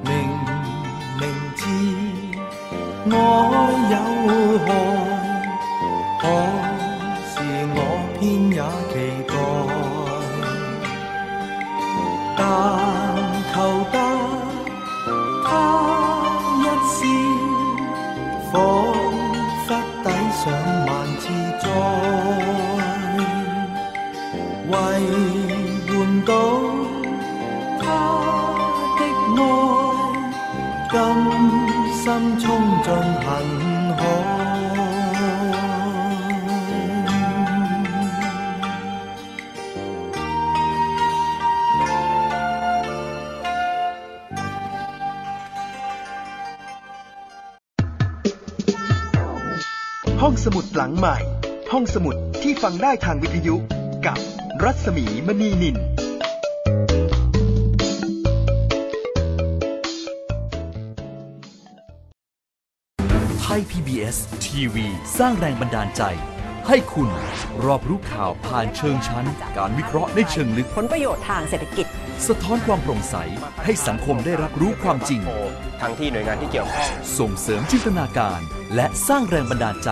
[0.04, 0.10] 明
[1.20, 1.22] 明
[1.56, 1.60] 知。
[3.04, 3.14] 愛
[3.92, 3.96] 有
[4.66, 4.70] 害，
[6.22, 7.34] 可是
[7.74, 7.78] 我
[8.20, 8.60] 偏也
[8.92, 8.94] 期
[9.28, 9.34] 待，
[12.38, 12.40] 但
[13.52, 13.56] 求
[13.92, 13.96] 得
[15.44, 15.50] 他
[16.62, 17.00] 一笑，
[18.52, 18.54] 彷
[19.66, 19.70] 彿
[20.04, 20.06] 抵
[20.38, 20.44] 上
[20.86, 21.24] 萬次
[21.62, 21.66] 災，
[24.70, 24.72] 為
[25.88, 25.92] 換
[26.24, 26.30] 到
[27.82, 27.84] 他
[29.00, 29.02] 的
[29.38, 29.40] 愛。
[30.92, 30.94] 甘
[31.96, 32.04] 心
[32.38, 32.46] 衝
[32.84, 32.88] 進
[33.24, 33.26] 恨
[33.98, 34.00] 海。
[51.02, 51.20] ใหม่
[51.72, 53.56] ห้องสมุดที่ฟังได้ทางวิทยุ
[54.06, 54.18] กับ
[54.64, 55.78] รัศมีมณีนิน
[63.42, 64.88] ไทย PBS ทีวี
[65.18, 66.04] สร้างแรงบันดาลใจ
[66.68, 67.10] ให้คุณ
[67.66, 69.26] รอบรู้ข่าวผ่านเชิงชั้น
[69.58, 71.88] การวิเคราะห์ในเชิงลึก ผลประโยชน์ทางเศรษฐกิจ
[72.28, 73.16] สะท้อนความโปร่งใส
[73.64, 75.22] ให้สังคมได้รับรู้ความจริง
[75.82, 78.40] ทั้งที่หน่วยงานที่เกี่ยวข้องส่งเสริมจินตนาการ
[78.76, 79.92] และสร้างแรงบันดาลใจ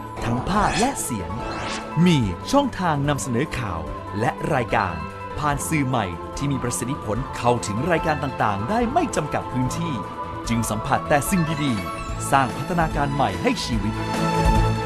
[0.25, 1.31] ทั้งภาพและเสียง
[2.05, 2.19] มี
[2.51, 3.81] ช่องทางนำเสนอข่าว
[4.19, 4.95] และรายการ
[5.39, 6.05] ผ่านสื่อใหม่
[6.37, 9.93] ที่มีประสิทธิผลเข้าถึงรายการต่างๆ ได้ไม่จำกัดพื้นที่
[10.49, 13.93] จึงสัมผัสแต่สิ่งดีๆ สร้างพัฒนาการใหม่ให้ชีวิต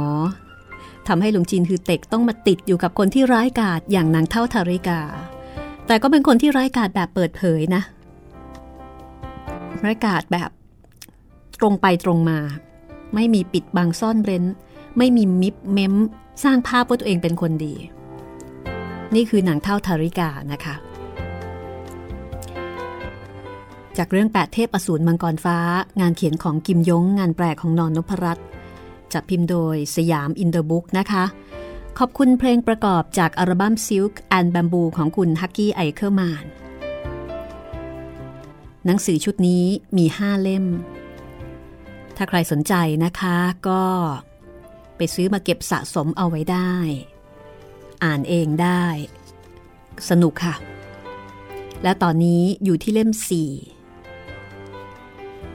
[1.08, 5.02] ทำให้หลวงจีนฮือเต็กต้องมาติดอยู่กับคนที่ร้ายกาจอย่างนางเท่าทาริกา
[5.88, 7.82] แต่ก็เป็นคนที่ร้ายกาจแบบเปิดเผยนะ
[9.84, 10.50] ร้ายกาจแบบ
[11.60, 12.40] ตรงไปตรงมา
[13.16, 14.46] ไม่มีปิดบังซ่อนเร้น
[14.98, 15.94] ไม่มีมิบเม้ม
[16.44, 17.76] สร้างภาพว่าตัวเองเป็นคนดี
[19.16, 20.76] นี่คือนางเฒ่าทาริกานะคะ
[23.98, 25.58] จากเรื่องแปดเทพอสูรมังกรฟ้า
[26.00, 28.46] งานเขียนของกิมยง งานแปลของนอนนพรัตน์
[29.14, 31.26] จัดพิมพ์โดยสยามอินเตอร์บุ๊กนะคะ
[32.00, 36.46] ขอบคุณเพลงประกอบจากอัลบั้ม Silk and Bamboo ของคุณฮักกี้ไอเคอร์มาน
[38.86, 39.66] หนังสือชุดนี้
[39.98, 40.66] มี5เล่ม
[42.16, 42.74] ถ้าใครสนใจ
[43.06, 43.84] นะคะก็
[44.98, 46.74] ไปซื้อมาเก็บสะสมเอาไว้ได้
[48.04, 48.84] อ่านเองได้
[50.10, 50.56] สนุกค่ะ
[51.84, 53.75] และตอนนี้อยู่ที่เล่ม4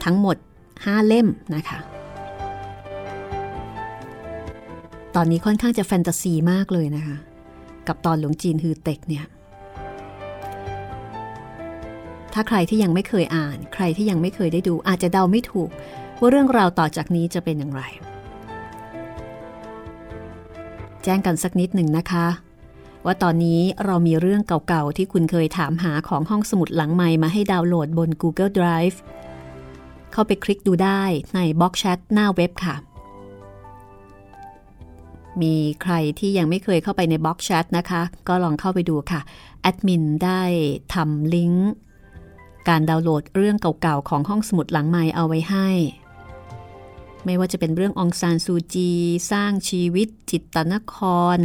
[0.05, 0.37] ทั้งหมด
[0.73, 1.79] 5 เล่มนะคะ
[5.15, 7.17] ตอนนี้ค่อนข้างจะแฟนตาซีมากเลยนะคะ
[7.89, 9.27] กับตอนหลวงจีนฮือเต็กเนี่ย
[12.33, 15.71] ถ้าใครที่ยังไม่เคยอ่าน ใครที่ยังไม่เคยได้ดู อาจจะเดาไม่ถูก
[16.19, 17.83] ว่าเรื่องราวต่อจากนี้จะเป็นอย่างไร
[21.05, 22.27] แจ้งกันสักนิดหนึ่งนะคะ
[23.05, 28.97] ว่าตอนนี้เรามีเรื่องเก่าๆ ที่คุณเคยถามหาของห้องสมุดหลังใหม่มาให้ดาวน์โหลดบน Google Drive
[30.13, 31.03] เข้าไปคลิกดูได้
[31.35, 32.77] ในบล็อกแชทหน้าเว็บค่ะ
[35.43, 39.21] มีใครที่ยังไม่เคยเข้าไปในบล็อกแชทนะคะ ก็ลองเข้าไปดูค่ะ
[39.63, 40.43] แอดมินได้
[40.95, 41.71] ทำลิงก์
[42.69, 45.69] การดาวน์โหลดเรื่องเก่าๆ ของห้องสมุดหลังใหม่เอาไว้ให้
[47.25, 48.91] ไม่ว่าจะเป็นเรื่ององซานซูจี
[49.31, 50.97] สร้างชีวิตจิตตนค
[51.37, 51.39] ร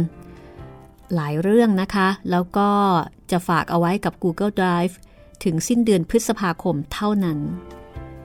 [1.14, 2.70] หลายเรื่องนะคะ แล้วก็
[3.30, 4.94] จะฝากเอาไว้กับ Google Drive
[5.44, 7.38] ถึงสิ้นเดือนพฤษภาคมเท่านั้น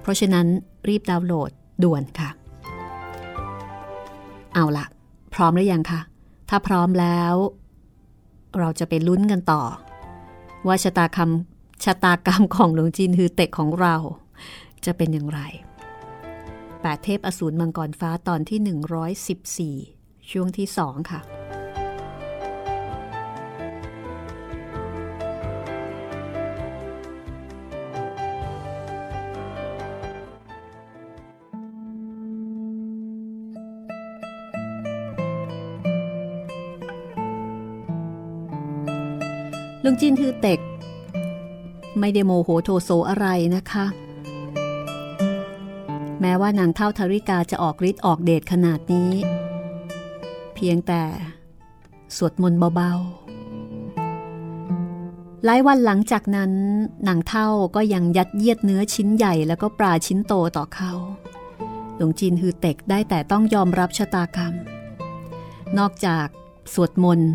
[0.02, 0.48] เพราะฉะนั้น
[0.88, 1.52] รีบดาวน์โหลด
[1.84, 2.30] ด่วนค่ะ
[4.54, 4.86] เอาละ
[5.34, 6.02] พร้อมหรือยังคะ
[6.50, 7.34] ถ้าพร้อมแล้ว
[8.60, 9.64] เราจะไปลุ้นกันต่อ
[10.68, 13.96] ว่าชะตาคำชะตากรรมของหลวงจีนฮือเต็กของเรา
[14.86, 15.40] จะเป็นอย่างไร
[16.82, 21.20] แปดเทพอสูรมังกรฟ้าตอนที่ 114 ช่วงที่สองค่ะ
[39.92, 40.60] ลุงจินคือเต็ก
[42.00, 43.86] ไม่ได้โมโหโทโซอะไรนะคะ
[46.22, 49.12] แม้ว่านางเท่าทาริกาจะออกฤทธิ์ออกเดชขนาดนี้
[50.54, 51.04] เพียงแต่
[52.16, 56.52] สวดมนต์เบาๆ หลายวันหลังจากนั้น
[57.08, 60.94] นางเท่าก็ยังยัดเยียดเนื้อชิ้นใหญ่แล้วก็ปลาชิ้นโตต่อเขา
[61.96, 64.54] หลวงจีนฮือเต็กได้แต่ต้องยอมรับชะตากรรม
[65.78, 66.28] นอกจาก
[66.74, 67.32] สวดมนต์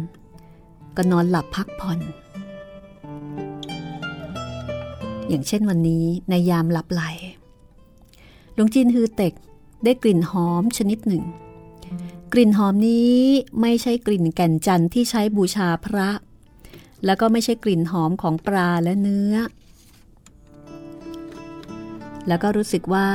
[0.96, 2.00] ก็นอนหลับพักผ่อน
[5.28, 7.02] อย่างเช่นวันนี้ในยามหลับไหล
[8.54, 9.34] หลวงจีนฮือเต็ก
[9.84, 11.24] ได้กลิ่นหอมชนิดหนึ่ง
[12.32, 13.16] กลิ่นหอมนี้
[13.60, 16.08] ไม่ใช่กลิ่นแก่นจันทร์ที่ใช้บูชาพระ
[17.04, 19.34] แล้วก็ไม่ใช่กลิ่นหอมของปลาและเนื้อ
[22.28, 23.08] แล้วก็รู้สึกว่า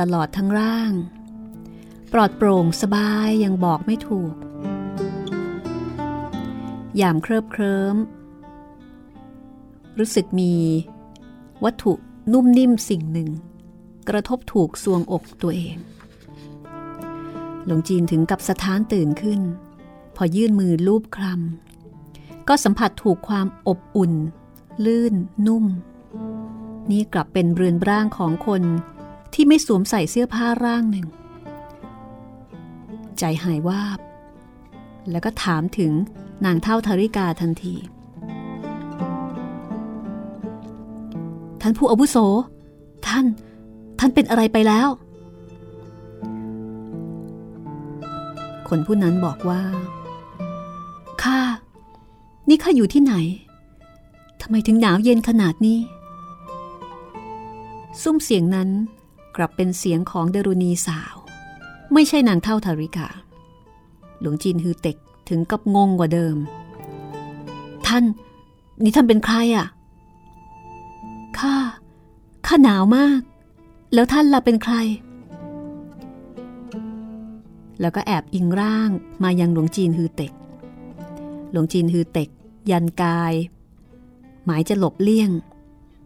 [0.00, 0.92] ตลอดทั้งร่าง
[2.12, 4.34] ปลอดโปร่งสบายยังบอกไม่ถูก
[7.00, 7.96] ยามเคลิบเคลิ้ม
[9.98, 10.54] รู้สึกมี
[11.64, 11.92] วัตถุ
[12.32, 13.28] นุ่มนิ่มสิ่งหนึ่ง
[14.08, 15.76] กระทบถูกซวงอกตัวเอง
[17.64, 19.40] หลวงจีนถึงกับสะท้านตื่นขึ้น
[20.16, 24.12] พอยื่นมือลูบคลำก็สัมผัสถูกความอบอุ่น
[24.84, 25.14] ลื่น
[25.46, 25.64] นุ่ม
[26.90, 28.62] นี่กลับเป็นเรือนร่างของคน
[29.34, 31.06] ที่ไม่สวมใส่เสื้อผ้าร่างหนึ่ง
[33.18, 33.98] ใจหายวาบ
[35.10, 35.92] แล้วก็ถามถึง
[36.44, 37.74] นางเท่าธาริกาทันที
[41.68, 42.16] ท่านผู้อาวุโส
[43.06, 43.26] ท่าน
[43.98, 44.88] ท่านเป็นอะไรไปแล้ว
[48.68, 49.62] คนผู้นั้นบอกว่า
[51.22, 51.40] ข้า
[52.48, 53.14] นี่ข้าอยู่ที่ไหน
[54.40, 55.78] ทำไมถึงหนาวเย็นขนาดนี้
[58.02, 58.68] ซุ้มเสียงนั้น
[59.36, 61.14] กลับเป็นเสียงของเดรุณีสาว
[61.92, 63.08] ไม่ใช่นางเท่าธาริกา
[64.20, 64.96] หลวงจีนฮือเต็ก
[65.28, 66.36] ถึงกับงงกว่าเดิม
[67.86, 68.04] ท่าน
[68.82, 69.66] นี่ท่านเป็นใครอะ่ะ
[71.40, 71.56] ข้า
[72.46, 73.20] ข้าหนาวมาก
[73.94, 74.74] แล้วท่านล่ะเป็นใคร
[77.80, 78.90] แล้วก็แอบอิงร่าง
[79.22, 80.32] มายังหลวงจีนฮือเต็ก
[81.50, 82.28] หลวงจีนฮือเต็ก
[82.70, 83.34] ยันกาย
[84.44, 85.30] หมายจะหลบเลี่ยง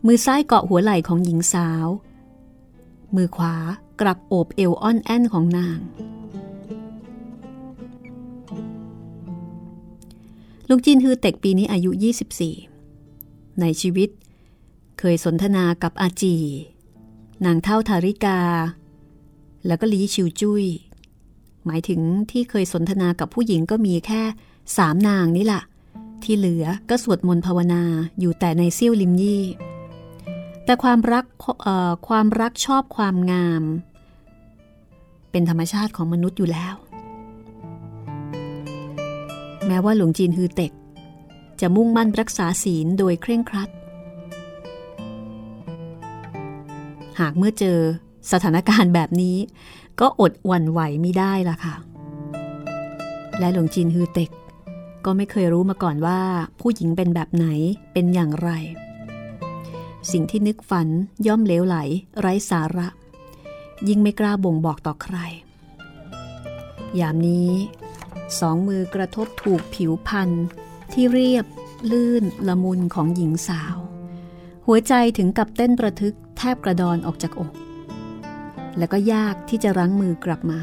[0.06, 1.86] มือซ้ายเกาะหัวไหล่ของหญิงสาว
[3.14, 3.54] มือขวา
[4.00, 5.78] กลับโอบเอวอ้อนแอนของนาง
[10.68, 11.90] ลุงจินฮือเต็กปีนี้อายุ
[12.76, 14.08] 24 ในชีวิต
[15.02, 16.36] เคยสนทนากับอาจี
[17.44, 18.40] นางเท่าทาริกา
[19.66, 20.64] แล้วก็ลีชิวจุย้ย
[21.66, 24.22] หมายถึงที่เคยสนทนากับผู้หญิงก็มีแค่
[24.76, 25.62] สามนางนี่แหละ
[26.22, 27.82] ที่เหลือก็สวดมนต์ภาวนา
[28.20, 29.44] อยู่แต่ในเซี่ยวลิมยี่
[30.64, 31.24] แต่ความรัก
[32.08, 33.62] ความรักชอบความงาม
[35.30, 36.74] เป็นธรรมชาติของมนุษย์อยู่แล้ว
[39.66, 40.72] แม้ว่าหลวงจีนฮือเต็ก
[41.60, 43.70] จะมุ่งมั่นรักษาศีลโดยเคร่งครัด
[47.20, 47.78] หากเมื่อเจอ
[48.32, 49.36] สถานการณ์แบบนี้
[50.00, 51.74] ก็อดหวั่นไหวไม่ได้ล่ะค่ะ
[53.38, 54.30] และหลวงจีนฮือเต็ก
[55.04, 56.20] ก็ไม่เคยรู้มาก่อนว่า
[56.60, 57.46] ผู้หญิงเป็นแบบไหน
[57.92, 58.50] เป็นอย่างไร
[60.12, 60.88] สิ่งที่นึกฝัน
[61.26, 61.76] ย่อมเลวไหล
[62.20, 62.88] ไร้สาระ
[63.88, 65.16] ยิ่งไม่กล้าบ่งบอกต่อใคร
[67.00, 67.52] ยามนี้
[68.38, 70.44] สองมือกระทบถูกผิวพันธ์
[70.92, 71.46] ที่เรียบ
[71.90, 73.76] ลื่นละมุนของหญิงสาว
[74.66, 77.52] หัวใจถึงกับเต้นประทึก แทบกระดอนออกจากอก
[78.78, 80.60] แล้วก็ยากที่จะรั้งมือกลับมา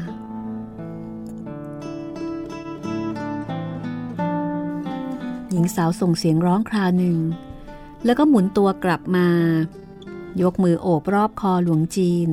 [5.50, 7.18] หญิงสาวส่งเสียงร้องคราวหนึ่ง
[8.04, 9.28] แล้วก็หมุนตัวกลับมา
[10.42, 12.28] ยกมือโอบรอบคอหลวงจีน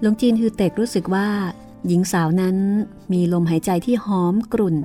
[0.00, 1.28] หลวงจีนฮือเต็กรู้สึกว่า
[1.86, 2.56] หญิงสาวนั้น
[3.12, 4.76] มีลมหายใจที่หอมกรุ่น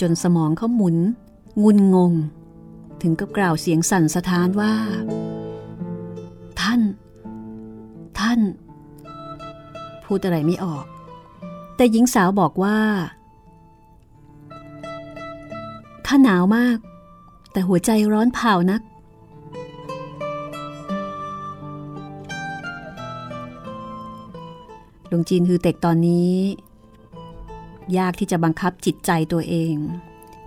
[0.00, 0.96] จนสมองเขาหมุน
[1.62, 2.12] งุนงง
[3.02, 4.74] ถึงกับกล่าวเสียงสั่นสะท้านว่า
[6.60, 6.80] ท่าน
[8.18, 8.40] ท่าน
[10.04, 10.84] พูดอะไรไม่ออก
[11.76, 12.78] แต่หญิงสาวบอกว่า
[16.06, 16.78] ข้าหนาวมาก
[17.52, 18.82] แต่หัวใจร้อนเผานัก
[25.08, 26.32] หลวงจีนคือเต็กตอนนี้
[27.98, 29.74] ยากที่จะบังคับจิตใจตัวเอง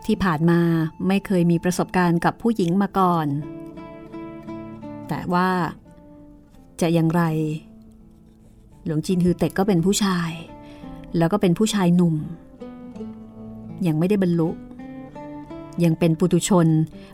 [0.06, 0.60] ที่ผ่านมา
[1.08, 3.28] ไม่เคยมีประสบการณ์กับผู้หญิงมาก่อน
[5.08, 5.50] แต่ว่า
[6.82, 7.24] จะอย่างไร
[8.86, 10.32] หลวงจีนฮือเต็กก็เป็นผู้ชาย
[11.18, 12.16] แล้วก็เป็นผู้ชายหนุ่ม
[13.88, 14.50] ยังไม่ได้บรรลุ
[15.84, 16.68] ยังเป็นปุตุชน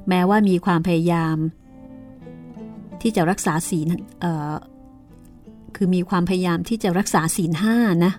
[0.10, 1.38] แม้ว่ามีความพยายาม
[3.02, 3.88] ที่จะรักษาศีล
[5.76, 8.14] คือมีความพยายามที่จะรักษาศีลห้านะ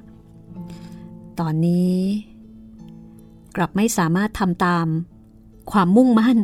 [1.41, 1.97] ตอนนี้
[3.57, 4.87] กลับไม่สามารถทำตาม
[5.73, 6.39] ความมุ่งมั่น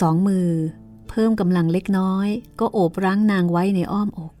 [0.00, 0.48] สองมือ
[1.10, 2.28] เพิ่มกำลังเล็กน้อย
[2.60, 4.32] ก็โอบรั้งนางไว้ในอ้อมอก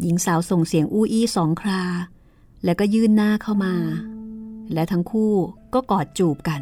[0.00, 1.82] หญิงสาวส่งเสียงอู้อี้สองครา
[2.64, 3.74] แล้วก็ยื่นหน้าเข้ามา
[4.72, 5.32] และทั้งคู่
[5.74, 6.60] ก็กอดจูบกัน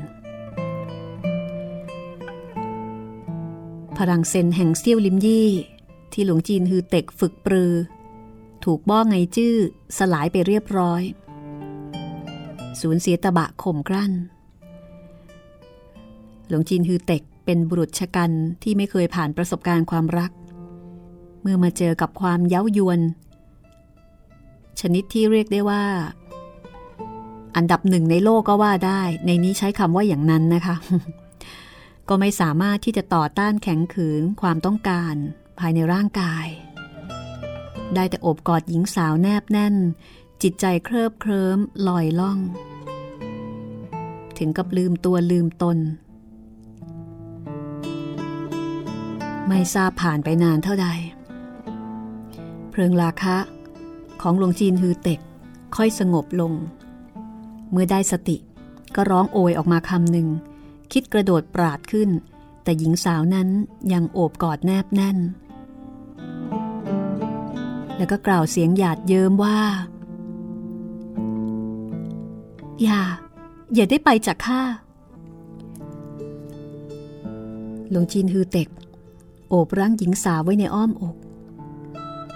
[3.97, 5.49] พลังเซนแห่งเซี่ยวลิมยี่
[6.13, 7.75] ที่หลวงจีนฮือเต็กฝึกปรือ
[8.65, 9.57] ถูกบ้อไงจื้อ
[9.99, 11.03] สลายไปเรียบร้อย
[12.81, 14.13] สูญเสียตะบะข่มกลั้น
[16.49, 18.31] หลวงจีนฮือเต็ก เป็นบุรุษชะกัน
[18.63, 20.31] ที่ไม่เคยผ่านประสบการณ์ความรัก
[21.43, 23.01] เมื่อมาเจอกับความเย้ายวน
[24.81, 25.85] ชนิดที่เรียกได้ว่า
[27.57, 30.77] อันดับหนึ่งในโลกก็ว่าได้ ในนี้ใช้คำว่าอย่างนั้นนะคะ
[32.09, 35.15] ก็ไม่สามารถที่จะต่อต้านแข็งขืนความต้องการ
[35.59, 36.47] ภายในร่างกาย
[37.95, 39.75] ได้แต่อบกอดหญิงสาวแนบแน่น
[40.43, 42.39] จิตใจเคลิบเคลิ้มลอยล่อง
[44.39, 45.79] ถึงกับลืมตัวลืมตน
[49.49, 50.89] ไม่ทราบผ่านไปนานเท่าใด
[52.71, 53.37] เพลิงราคะ
[54.23, 55.21] ของหลวงจีนฮือเต็ก
[55.77, 56.53] ค่อยสงบลง
[57.71, 58.37] เมื่อได้สติ
[58.95, 60.29] ก็ร้องโอยออกมาคำหนึ่ง
[60.93, 62.11] คิดกระโดดปราดขึ้น
[62.63, 63.49] แต่หญิงสาวนั้น
[63.93, 65.19] ยังโอบกอดแนบแน่น
[67.97, 69.59] แล้วก็กล่าวเสียงหยาดเยิ้มว่า
[72.83, 73.01] อย่า
[73.75, 74.61] อย่าได้ไปจากข้า
[77.91, 78.69] หลวงจีนฮือเต็ก
[79.55, 81.17] โอบร่างหญิงสาวไว้ในอ้อมอก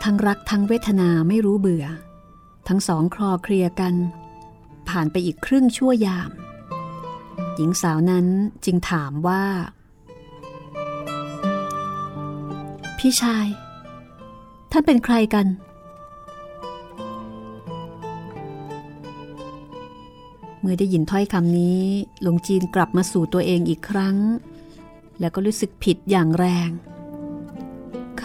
[0.02, 1.86] ทั้งรักทั้งเวทนาไม่รู้เบื่อ
[2.68, 3.94] ทั้งสองคลอเคลียกัน
[4.88, 6.30] ผ่านไปอีกครึ่งชั่วยาม
[7.56, 8.26] หญิงสาวนั้น
[8.64, 9.44] จึงถามว่า
[12.98, 13.46] พี่ชาย
[14.70, 15.46] ท่านเป็นใครกัน
[20.60, 21.82] เมื่อได้ยินถ้อยคำนี้
[22.22, 24.16] หลวงจีนกลับมาสู่ตัวเองอีกครั้ง
[25.20, 26.70] แล้วก็รู้สึกผิดอย่างแรง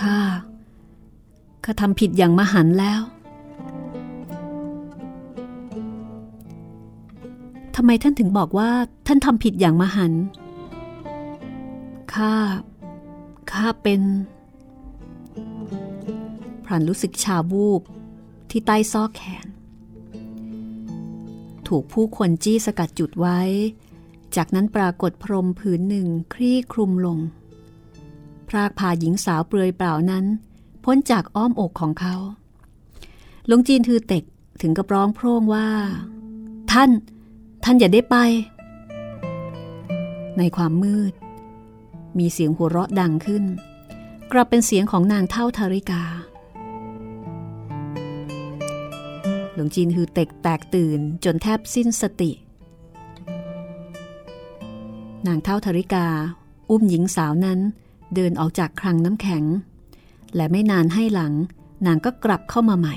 [0.01, 0.19] ข้า
[1.63, 3.01] ข้าทำผิดอย่างมหันแล้ว
[7.75, 8.69] ทำไมท่านถึงบอกว่า
[9.07, 10.13] ท่านทำผิดอย่างมหัน
[12.13, 12.33] ข้า
[13.51, 14.01] ข้าเป็น
[16.65, 17.81] พรันรู้สึกชาบูบ
[18.49, 19.47] ที่ใต้ซอกแขน
[21.67, 23.39] ถูกผู้คนจี้สกัดจุดไว้
[24.35, 27.17] จากนั้นปรากฏพรมผืนหนึ่งคลี่คลุมลง
[28.51, 30.25] พรากพาหญิงสาวเปลือยเปล่านั้น
[30.83, 32.15] พ้นจากอ้อมอกของเขา
[33.47, 34.23] หลวงจีนทือเต็ก
[34.61, 35.67] ถึงกับร้องโพร่งว่า
[36.71, 36.89] ท่าน
[37.63, 38.15] ท่านอย่าได้ไป
[40.37, 41.13] ในความมืด
[42.17, 43.43] มีเสียงหัวเราะดังขึ้น
[44.31, 46.03] กลับเป็นเสียงของนางเท่าทาริกา
[49.53, 52.31] หลวงจีนฮือเต็กแตกตื่นจนแทบสิ้นสติ
[55.27, 56.05] นางเท่าทาริกา
[56.69, 57.59] อุ้มหญิงสาวนั้น
[58.15, 59.43] เดินออกจากคลังน้ำแข็ง
[60.35, 61.33] และไม่นานให้หลัง
[61.85, 62.95] นางก็กลับเข้ามาใหม่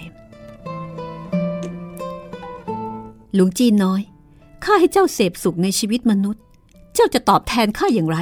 [3.35, 4.03] หลวงจีนน้อย
[4.65, 6.43] ข้าให้เจ้าเสพสุขในชีวิตมนุษย์
[6.95, 8.19] เจ้าจะตอบแทนข้าอย่างไร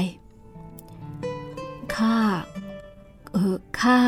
[1.95, 2.17] ข้า
[3.33, 3.99] เออ ข้า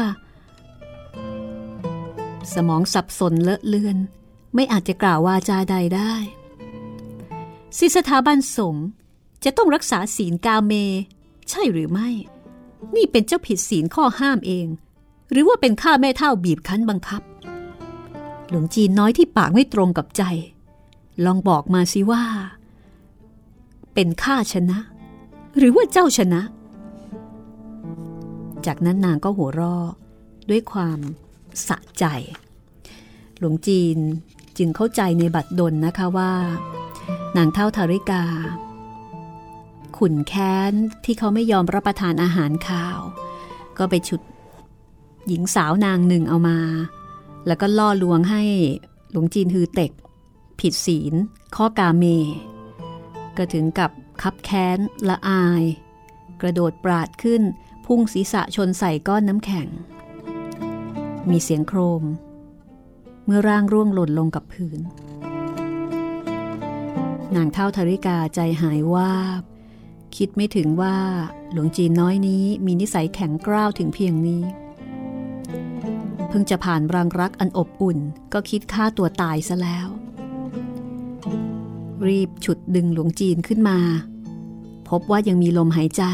[2.54, 3.96] สมองสับสนเลอะเลือน
[4.54, 6.14] ไม่อาจจะกล่าววาจาใดได้
[7.78, 8.86] สิสถาบันสงฆ์
[9.44, 10.72] จะต้องรักษาศีลกาเม
[11.50, 12.08] ใช่หรือไม่
[12.96, 14.66] นี่เป็นเจ้าผิดศีลข้อห้ามเอง
[15.30, 17.22] หรือว่าเป็นข้าแม่เท่าบีบคั้นบังคับ
[18.48, 20.22] หลวงจีนน้อยที่ปากไม่ตรงกับใจ
[21.24, 22.22] ลองบอกมาสิว่า
[23.94, 24.78] เป็นข้าชนะ
[25.56, 26.40] หรือว่าเจ้าชนะ
[28.66, 29.88] จากนั้นนางก็หัวเราะ
[30.50, 30.98] ด้วยความ
[31.68, 32.04] สะใจ
[33.38, 33.98] หลวงจีน
[34.58, 36.32] จึงเข้าใจในบัดดลนะคะว่า
[37.36, 38.24] นางเท่าทาริกา
[39.96, 40.72] ขุนแค้น
[41.04, 42.98] ที่เขาไม่ยอมรับประทานอาหารข้าว
[43.78, 44.20] ก็ไปฉุด
[45.28, 46.58] หญิงสาวนางหนึ่งเอามา
[47.46, 48.42] แล้วก็ล่อลวงให้
[49.10, 49.92] หลวงจีนฮือเต็ก
[50.60, 51.14] ผิดศีล
[51.56, 52.04] ข้อกาเม
[53.36, 53.90] ก็ถึงกับ
[54.22, 54.78] คับแค้น
[55.08, 55.62] ละอาย
[56.40, 57.42] กระโดดปราดขึ้น
[57.86, 59.68] พุ่งศีรษะชนใส่ก้อนน้ำแข็ง
[61.30, 62.02] มีเสียงโครม
[63.24, 64.80] เมื่อร่างร่วงหล่นลงกับพื้น
[67.34, 69.42] นางเท่าธริกาใจหายว่าบ
[70.16, 70.96] คิดไม่ถึงว่า
[71.52, 74.42] หลวงจีนน้อยนี้มีนิสัยแข็งกร้าวถึงเพียงนี้
[76.28, 77.98] เพิ่งจะผ่านรังรักอันอบอุ่น
[78.32, 79.88] ก็คิดฆ่าตัวตายซะแล้ว
[82.06, 83.78] รีบฉุดดึงหลวงจีนขึ้นมา
[84.88, 86.04] พบว่ายังมีลมหายใจ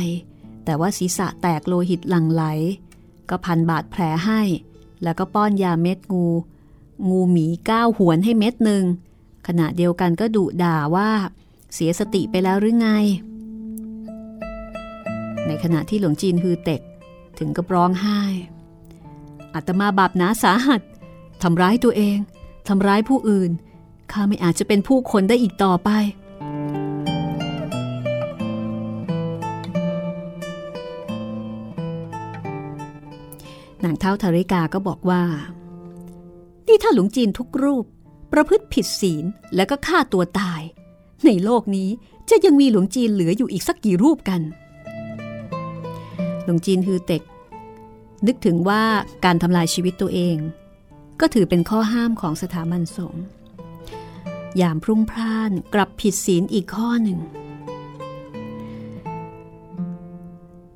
[0.65, 2.43] แต่ว่าศีรษะแตกโลหิตหลั่งไหล
[3.29, 4.41] ก็พันบาดแผลให้
[5.03, 6.27] แล้วก็ป้อนยาเม็ดงู
[7.09, 8.85] งูหมีก้าวหวนให้เม็ดหนึ่ง
[9.47, 11.11] ขณะเดียวกันก็ดุด่าว่า
[11.75, 12.89] เสียสติไปแล้วหรือไง
[15.47, 16.81] ในขณะที่หลวงจีนฮือเต็ก
[17.39, 18.21] ถึงกับร้องไห้
[19.55, 20.81] อาตมาบาปหนาสาหัส
[21.43, 22.19] ทำร้ายตัวเอง
[22.69, 23.51] ทำร้ายผู้อื่น
[24.13, 25.91] ข้าไม่อาจจะเป็นผู้คนได้อีกต่อไป
[33.85, 35.23] นางเท้าธาริกาก็บอกว่า
[36.67, 37.85] นี่ถ้าหลวงจีนทุกรูป
[38.33, 39.25] ประพฤติผิดศีล
[39.57, 40.63] แล้วก็ฆ่าตัวตาย
[41.27, 41.89] ในโลกนี้
[42.31, 44.41] จะยังมีหลวงจีนเหลืออยู่อีกสักกี่รูปกัน
[46.51, 47.23] หลวงจีนฮือเต็ก
[48.27, 48.83] นึกถึงว่า
[49.25, 50.37] การทำลายชีวิตตัวเอง
[51.21, 53.25] ก็ถือเป็นข้อห้ามของสถาบันสงฆ์
[54.61, 57.19] ยามพรุ่งพร่านกลับผิดศีลอีกข้อหนึ่ง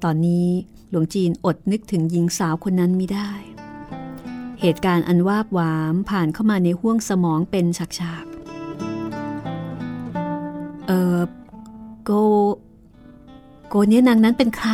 [0.04, 0.48] ตอนนี้
[0.90, 3.30] หลวงจีนอดนึกถึงหญิงสาวคนนั้นไม่ได้
[4.60, 11.18] เหตุการณ์อันวาบหวามผ่านเข้ามาในห้วงสมองเป็นฉากๆ เออ
[12.04, 12.10] โก
[13.68, 14.70] โกเนี้ยนางนั้นเป็นใคร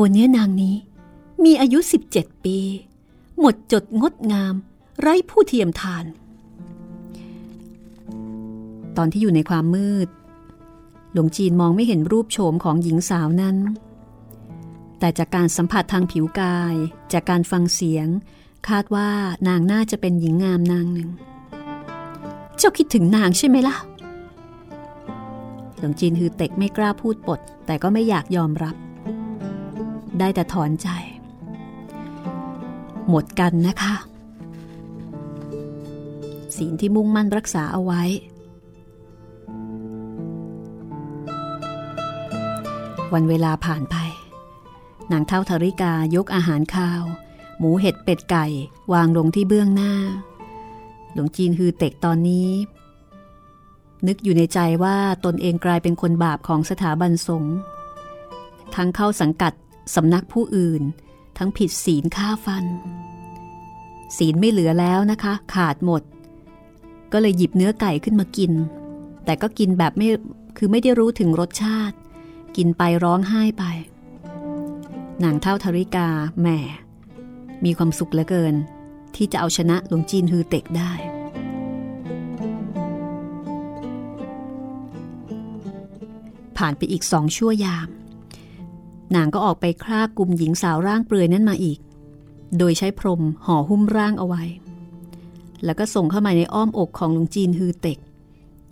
[0.00, 0.76] โกเนี้ยนางนี้
[1.44, 1.78] มีอายุ
[2.10, 2.58] 17 ปี
[3.38, 4.54] หมดจดงดงาม
[5.00, 6.04] ไร้ผู้เทียมทาน
[8.96, 10.08] ตอนที่อยู่ในความมืด
[11.12, 13.56] หลวงจีนมองไม่เห็นรูปโฉมของหญิงสาวนั้น
[14.98, 16.74] แต่จากการสัมผัสทางผิวกาย
[17.12, 18.08] จากการฟังเสียง
[18.68, 19.10] คาดว่า
[19.48, 21.08] นางน่าจะเป็นหญิงงามนางหนึ่ง
[22.58, 23.76] เจ้าคิดถึงนางใช่ไหมล่ะ
[25.78, 28.76] หลวงจีนฮือเต็กไม่กล้าพูดปด แต่ก็ไม่อยากยอมรับ
[30.18, 30.88] ได้แต่ถอนใจ
[33.08, 33.94] หมดกันนะคะ
[36.56, 38.02] ศีลที่มุ่งมั่นรักษาเอาไว้
[43.12, 43.96] วันเวลาผ่านไป
[45.12, 47.02] นางเท่าธริกายกอาหารข้าว
[47.58, 48.46] หมูเห็ดเป็ดไก่
[48.92, 49.92] วางลงที่เบื้องหน้า
[51.12, 52.48] หลวงจีนฮือเต็กตอนนี้
[54.06, 57.56] นึกอยู่ในใจว่าตนเองกลายเป็นคนบาปของสถาบันสงฆ์
[58.74, 59.52] ทั้งเข้าสังกัด
[59.94, 60.82] สำนักผู้อื่น
[61.38, 62.64] ทั้งผิดศีลฆ่าฟัน
[64.16, 66.02] ศีลไม่เหลือแล้วนะคะ ขาดหมด
[67.12, 68.52] ก็เลยหยิบเนื้อไก่ขึ้นมากิน
[69.24, 70.08] แต่ก็กินแบบไม่
[70.56, 71.96] คือไม่ได้รู้ถึงรสชาติ
[72.56, 73.64] กินไปร้องไห้ไป
[75.24, 76.08] นางเท่าธริกา
[76.40, 76.58] แหม่
[77.64, 78.54] มีความสุขเหลือเกิน
[79.14, 80.92] ที่จะเอาชนะหลวงจีนฮือเต็กได้
[86.58, 87.88] ผ่านไปอีกสองชั่วยาม
[89.14, 91.78] นางก็ออกไปคราบกลุ่มหญิงสาวร่างเปลือยนั้นมาอีก
[92.58, 94.42] โดยใช้พรมห่อหุ้มร่างเอาไว้
[95.64, 97.98] แล้วก็ส่งเข้ามาในอ้อมอกของหลวงจีนฮือเต็ก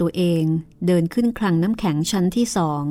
[0.01, 0.43] ตัวเอง
[0.87, 2.82] เดินขึ้นคลังน้ำแข็งชั้นที่สอง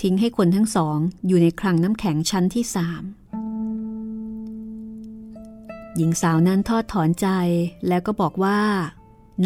[0.00, 3.02] ทิ้งให้คนทั้งสองอยู่ในคลังน้ำแข็งชั้นที่สาม
[5.96, 7.28] หญิงสาวนั้นทอดถอนใจ
[7.88, 8.58] แล้วก็บอกว่า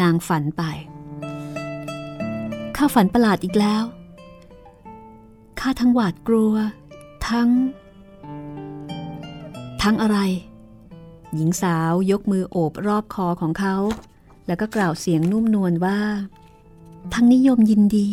[0.01, 0.63] นางฝันไป
[2.75, 3.83] ข้าฝันประหลาดอีกแล้ว
[5.59, 6.53] ข้าทั้งหวาดกลัว
[7.29, 7.49] ทั้ง
[9.81, 10.19] ทั้งอะไร
[11.35, 13.75] หญิงสาวยกมือโอบรอบคอของเขา
[14.47, 15.99] แล้วก็กล่าวเสียงนุ่มนวลว่า
[17.13, 18.09] ทั้งนิยมยินดี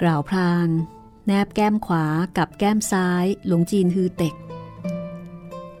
[0.00, 0.66] กล่าวพลาง
[1.26, 2.06] แนบแก้มขวา
[2.38, 4.34] กับแก้มซ้าย หลวงจีนฮือเต็ก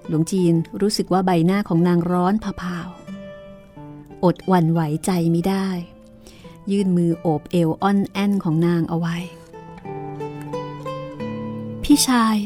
[0.08, 2.88] หลวงจีนรู้สึกว่าใบหน้าของนางร้อนผาผาว
[4.24, 5.68] อดวันไหวใจไม่ได้
[6.70, 9.16] ยื่นมือโอบเอวอ่อนแอนของนางเอาไว้
[11.82, 12.36] พี่ชาย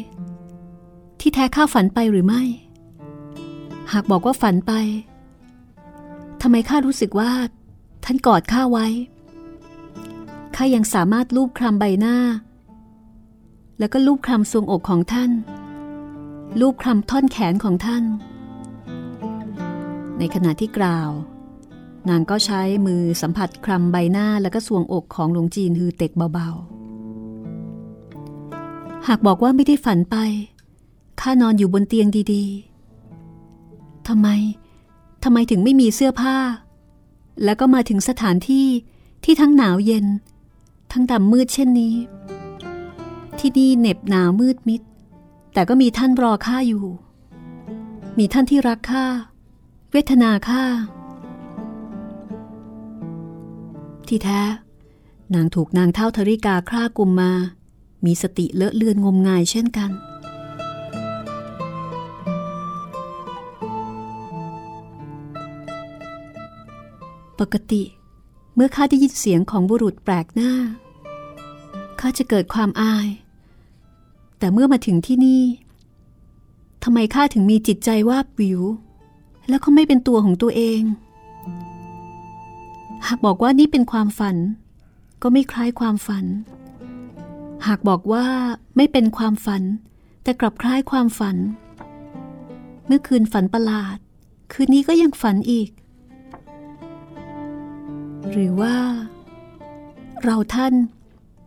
[1.20, 2.42] ที่แท้ข้าฝันไปหรือไม่
[3.92, 4.72] หากบอกว่าฝันไป
[6.40, 7.32] ทำไมข้ารู้สึกว่า
[8.04, 8.86] ท่านกอดข้าไว้
[10.56, 12.16] ข้ายังสามารถลูบคลำใบหน้า
[13.78, 15.30] แล้วก็ลูบคลำทรวงอกของท่าน
[16.60, 18.04] ลูบคลำท่อนแขนของท่าน
[20.18, 21.10] ในขณะที่กล่าว
[22.08, 30.16] นางก็ใช้มือสัมผัสคลำใบหน้าแล้วก็สวงอกของหลวงจีนฮือเต็กเบาๆ หากบอกว่าไม่ได้ฝันไป
[31.20, 34.28] ข้านอนอยู่บนเตียงดีๆทำไม
[35.24, 36.36] ทำไมถึงไม่มีเสื้อผ้า
[37.44, 38.66] แล้วก็มาถึงสถานที่
[39.24, 40.06] ที่ทั้งหนาวเย็น
[40.92, 41.94] ทั้งดำมืดเช่นนี้
[43.38, 44.82] ที่นี่เหน็บหนาวมืดมิด
[45.54, 46.84] แต่ก็มีท่านรอข้าอยู่
[48.18, 49.04] มีท่านที่รักข้า
[49.90, 50.64] เวทนาข้า
[54.10, 54.40] ที่แท้
[55.34, 57.32] นางถูกนางเท่าธริกาคร่ากลุ่มมา
[58.04, 59.90] มีสติเลอะเลือนงมงายเช่นกัน
[67.40, 67.82] ปกติ
[68.54, 70.52] เมื่อข้าได้ยินเสียงของบุรุษแปลกหน้า
[72.00, 73.08] ข้าจะเกิดความอาย
[74.38, 75.42] แต่เมื่อมาถึงที่นี่
[76.82, 78.60] ทำไมข้าถึงมีจิตใจวาบวิว
[79.48, 80.82] แล้วก็ไม่เป็นตัวของตัวเอง
[83.06, 84.36] หากบอกว่านี่เป็นความฝัน
[85.22, 86.24] ก็ไม่คล้ายความฝัน
[87.66, 88.26] หากบอกว่า
[88.76, 89.62] ไม่เป็นความฝัน
[90.22, 91.36] แต่กลับคล้ายความฝัน
[92.86, 93.96] เมื่อคืนฝันประหลาด
[94.52, 95.68] คืนนี้ก็ยังฝันอีก
[98.30, 98.76] หรือว่า
[100.22, 100.74] เราท่าน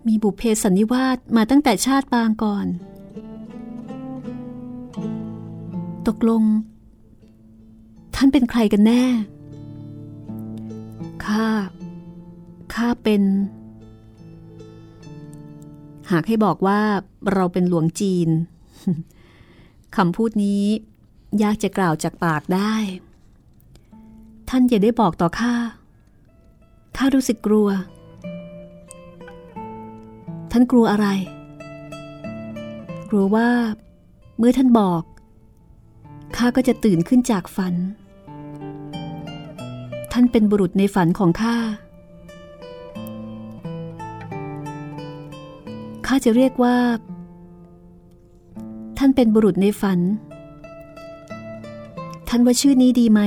[0.08, 2.66] มีบุพเพสันนิวาสมาตั้งแต่ชาติปางก่อน
[6.08, 6.44] ตกลง
[8.16, 9.04] ท่านเป็นใครกันแน่
[11.30, 11.50] ข้า
[12.74, 13.24] ข้าเป็น
[16.12, 16.80] หากให้บอกว่า
[17.34, 18.30] เราเป็นหลวงจีน
[19.96, 20.64] คำพูดนี้
[21.44, 22.74] ยากจะกล่าวจากปากได้
[24.50, 25.54] ท่านอย่าได้บอกต่อข้า
[26.98, 27.70] ข้ารู้สึกกลัว
[30.52, 31.08] ท่านกลัวอะไร
[33.10, 33.50] กลัวว่า
[34.38, 35.04] เมื่อท่านบอก
[36.36, 37.76] ข้าก็จะตื่นขึ้นจากฝัน
[40.14, 41.56] ท่านเป็นบุรุษในฝันของข้า
[46.06, 46.76] ข้าจะเรียกว่า
[48.98, 50.00] ท่านเป็นบุรุษในฝัน
[52.30, 53.22] ท่านว่าชื่อนี้ดีไหม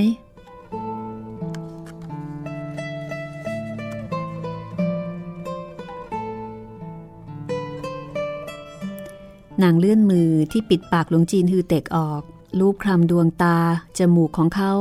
[9.63, 12.23] นางเลื่อนมือที่ปิดปากหลวงจีนฮือเตกออก
[12.59, 13.57] ลูบคลำดวงตา
[13.99, 14.73] จมูกของเขา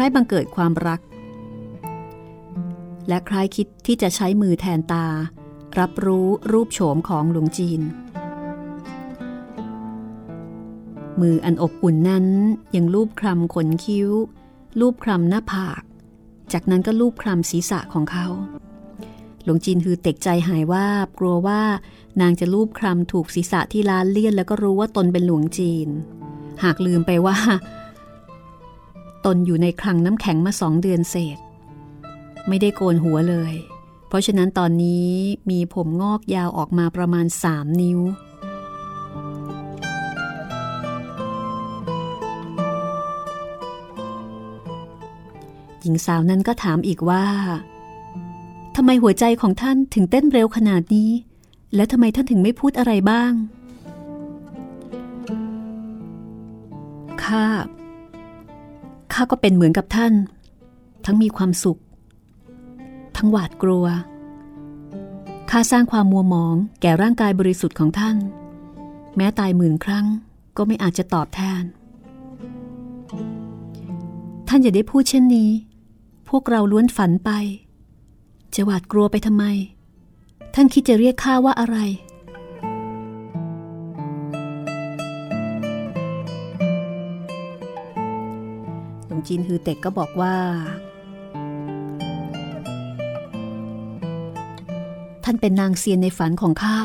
[0.00, 1.00] ล้ายบังเกิดความรัก
[3.08, 5.06] และคล้ายคิดที่จะใช้มือแทนตา
[5.78, 7.80] รับรู้รูปโฉมของหลวงจีน
[11.20, 12.26] มืออันอบอุ่นนั้น
[12.76, 14.08] ยังลูบคลำขนคิ้ว
[14.80, 15.82] ลูบคลำหน้าผาก
[16.52, 18.26] จากนั้นก็ลูบคลำศีรษะของเขา
[19.44, 20.86] หลวงจีนคือเต็กใจหายว่า
[21.18, 21.62] กลัวว่า
[22.20, 25.88] นางจะลูบคลำถูกศีรษะที่ล้านเลี่ยน แล้วก็รู้ว่าตนเป็นหลวงจีน
[26.62, 27.38] หากลืมไปว่า
[29.24, 31.38] ตนอยู่ในคลังน้ำแข็งมาสองเดือนเศษ
[32.48, 33.54] ไม่ได้โกนหัวเลย
[34.08, 35.10] เพราะฉะนั้นตอนนี้
[35.50, 38.00] มีผมงอกยาวออกมาประมาณสามนิ้ว
[45.80, 47.24] หญิงสาวนั้นก็ถามอีกว่า
[48.76, 51.10] ทำไมหัวใจของท่านถึงเต้นเร็วขนาดนี้
[51.74, 53.32] และทำไมท่านถึงไม่พูดอะไรบ้าง
[57.24, 57.46] ข้า
[59.12, 60.12] ข้าก็เป็นเหมือนกับท่าน
[61.04, 61.80] ทั้งมีความสุข
[63.16, 63.86] ทั้งหวาดกลัว
[65.50, 68.16] ข้าสร้างความมัวหมองแก่ร่างกายบริสุทธิ์ของท่าน
[69.16, 70.06] แม้ตายหมื่นครั้ง
[70.56, 71.62] ก็ไม่อาจจะตอบแทน
[74.48, 75.50] ท่านอย่าได้พูดเช่นนี้
[76.28, 77.30] พวกเราล้วนฝันไป
[78.54, 79.44] จะหวาดกลัวไปทำไม
[80.54, 81.78] ท่านคิดจะเรียกข้าว่าอะไร
[89.10, 90.34] หลวงจีนฮือเต็กก็บอกว่า
[95.24, 96.76] ท่านเป็นนางเซียนในฝันของข้า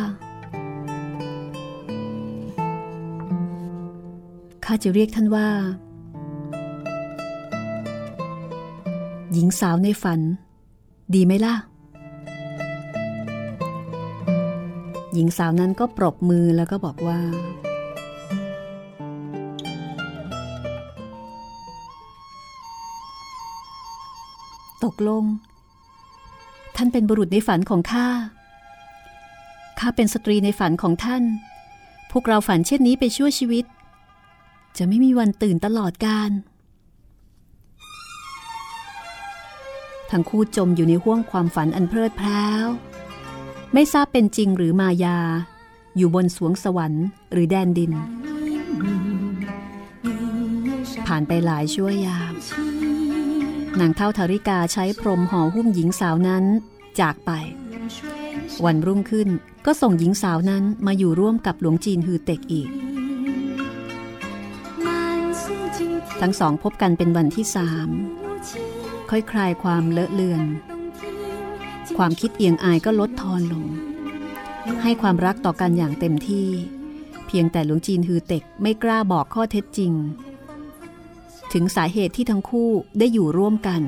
[4.66, 5.48] ข้าจะเรียกท่านว่า
[9.34, 10.20] หญิงสาวในฝัน
[11.16, 11.56] ดีไหมล่ะ
[15.14, 17.20] หญิงสาวนั้นก็ปรบมือแล้วก็บอกว่า
[24.86, 25.24] ตกลง
[26.76, 28.08] ท่านเป็นบุรุษในฝันของข้า
[29.80, 31.24] ข้าเป็นสตรีในฝันของท่าน
[32.12, 33.66] พวกเราฝันเช่นนี้ไปชั่วชีวิต
[34.78, 36.32] จะไม่มีวันตื่นตลอดกาล
[40.12, 42.46] ทั้งคู่จมอยู่ในห้วงความฝันอันเพลิดเพล้า
[43.74, 45.20] ไม่ทราบเป็นจริงหรือมายา
[45.98, 47.92] อยู่บนสวงสวรรค์หรือแดนดิน
[51.08, 52.34] ผ่านไปหลายชั่วยาม
[53.80, 56.46] นางเท่าธาริกาใช้พรมห่อหุ้มหญิงสาวนั้น
[57.00, 57.32] จากไป
[58.66, 59.30] วันรุ่งขึ้น
[59.66, 62.70] ก็ส่งหญิงสาวนั้นมาอยู่ร่วมกับหลวงจีนฮือเต็กอีก
[66.22, 67.90] ทั้งสองพบกันเป็นวันที่สาม
[69.10, 70.44] ค่อยคลายความเลอะเลือน
[71.98, 73.66] ความคิดเอียงอายก็ลดทอนลง
[74.84, 76.48] ให้ความรักต่อกันอย่างเต็มที่
[77.28, 79.94] เพียงแต่หลวงจีนฮือเต็กไม่กล้าบอกข้อเท็จจริง
[81.54, 82.70] ถึงสาเหตุที่ทั้งคู่
[83.00, 83.82] ได้อยู่ร่วมกัน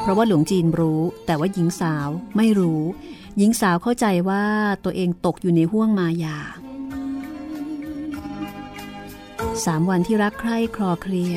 [0.00, 2.82] เพราะว่าหลวงจีนรู้แต่ว่าหญิงสาวไม่รู้
[3.38, 4.44] หญิงสาวเข้าใจว่า
[4.84, 6.38] ตัวเองตกอยู่ในห้วงมายา
[9.64, 11.36] สามวันที่รักใคร่คลอเคลีย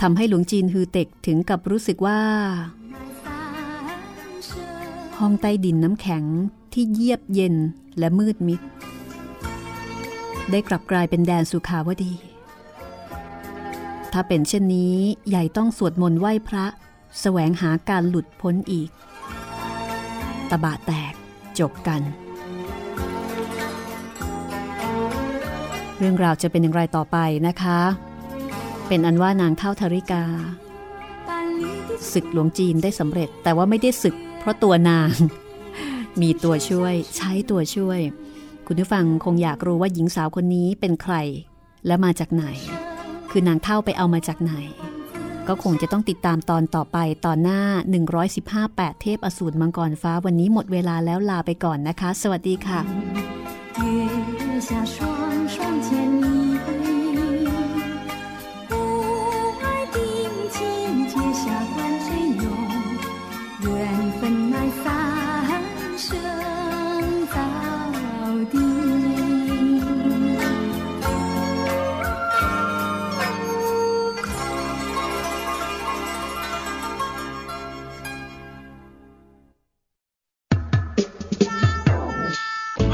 [0.00, 2.20] ทำให้หลวงจีนฮือเต็กถึงกับรู้สึกว่า
[5.18, 6.24] ห้องใต้ดินน้ำแข็ง
[6.72, 7.54] ที่เยียบเย็น
[7.98, 8.60] และมืดมิด
[10.50, 12.12] ได้กลับกลายเป็นแดนสุขาวดี
[14.12, 14.96] ถ้าเป็นเช่นนี้
[15.28, 16.66] ใหญ่ต้องสวดมนต์ไหว้พระ
[17.20, 18.88] แสวงหาการหลุดพ้นอีก
[20.50, 21.12] ตะบะแตก
[21.58, 22.02] จบกัน
[25.98, 27.80] เรื่องราวจะเป็นอย่างไรต่อไปนะคะ
[28.88, 30.24] เป็นอันว่านางเท่าธาริกา
[32.12, 35.10] ศึกหลวงจีนได้สำเร็จ แต่ว่าไม่ได้ศึก เพราะตัวนาง
[36.20, 38.00] มีตัวช่วย ใช้ตัวช่วย
[38.66, 41.14] คุณผู้ฟังคงอยากรู้ว่าหญิงสาวคนนี้เป็นใคร
[41.86, 42.44] และมาจากไหน
[43.38, 44.52] คือนางเท่าไปเอามาจากไหน
[45.48, 47.60] ก็คงจะต้องติดตามตอนต่อไปตอนหน้า
[48.34, 52.80] 115 8 เทพอสูรมังกรฟ้าวันนี้หมดเวลาแล้วลาไปก่อนนะคะ สวัสดีค่ะ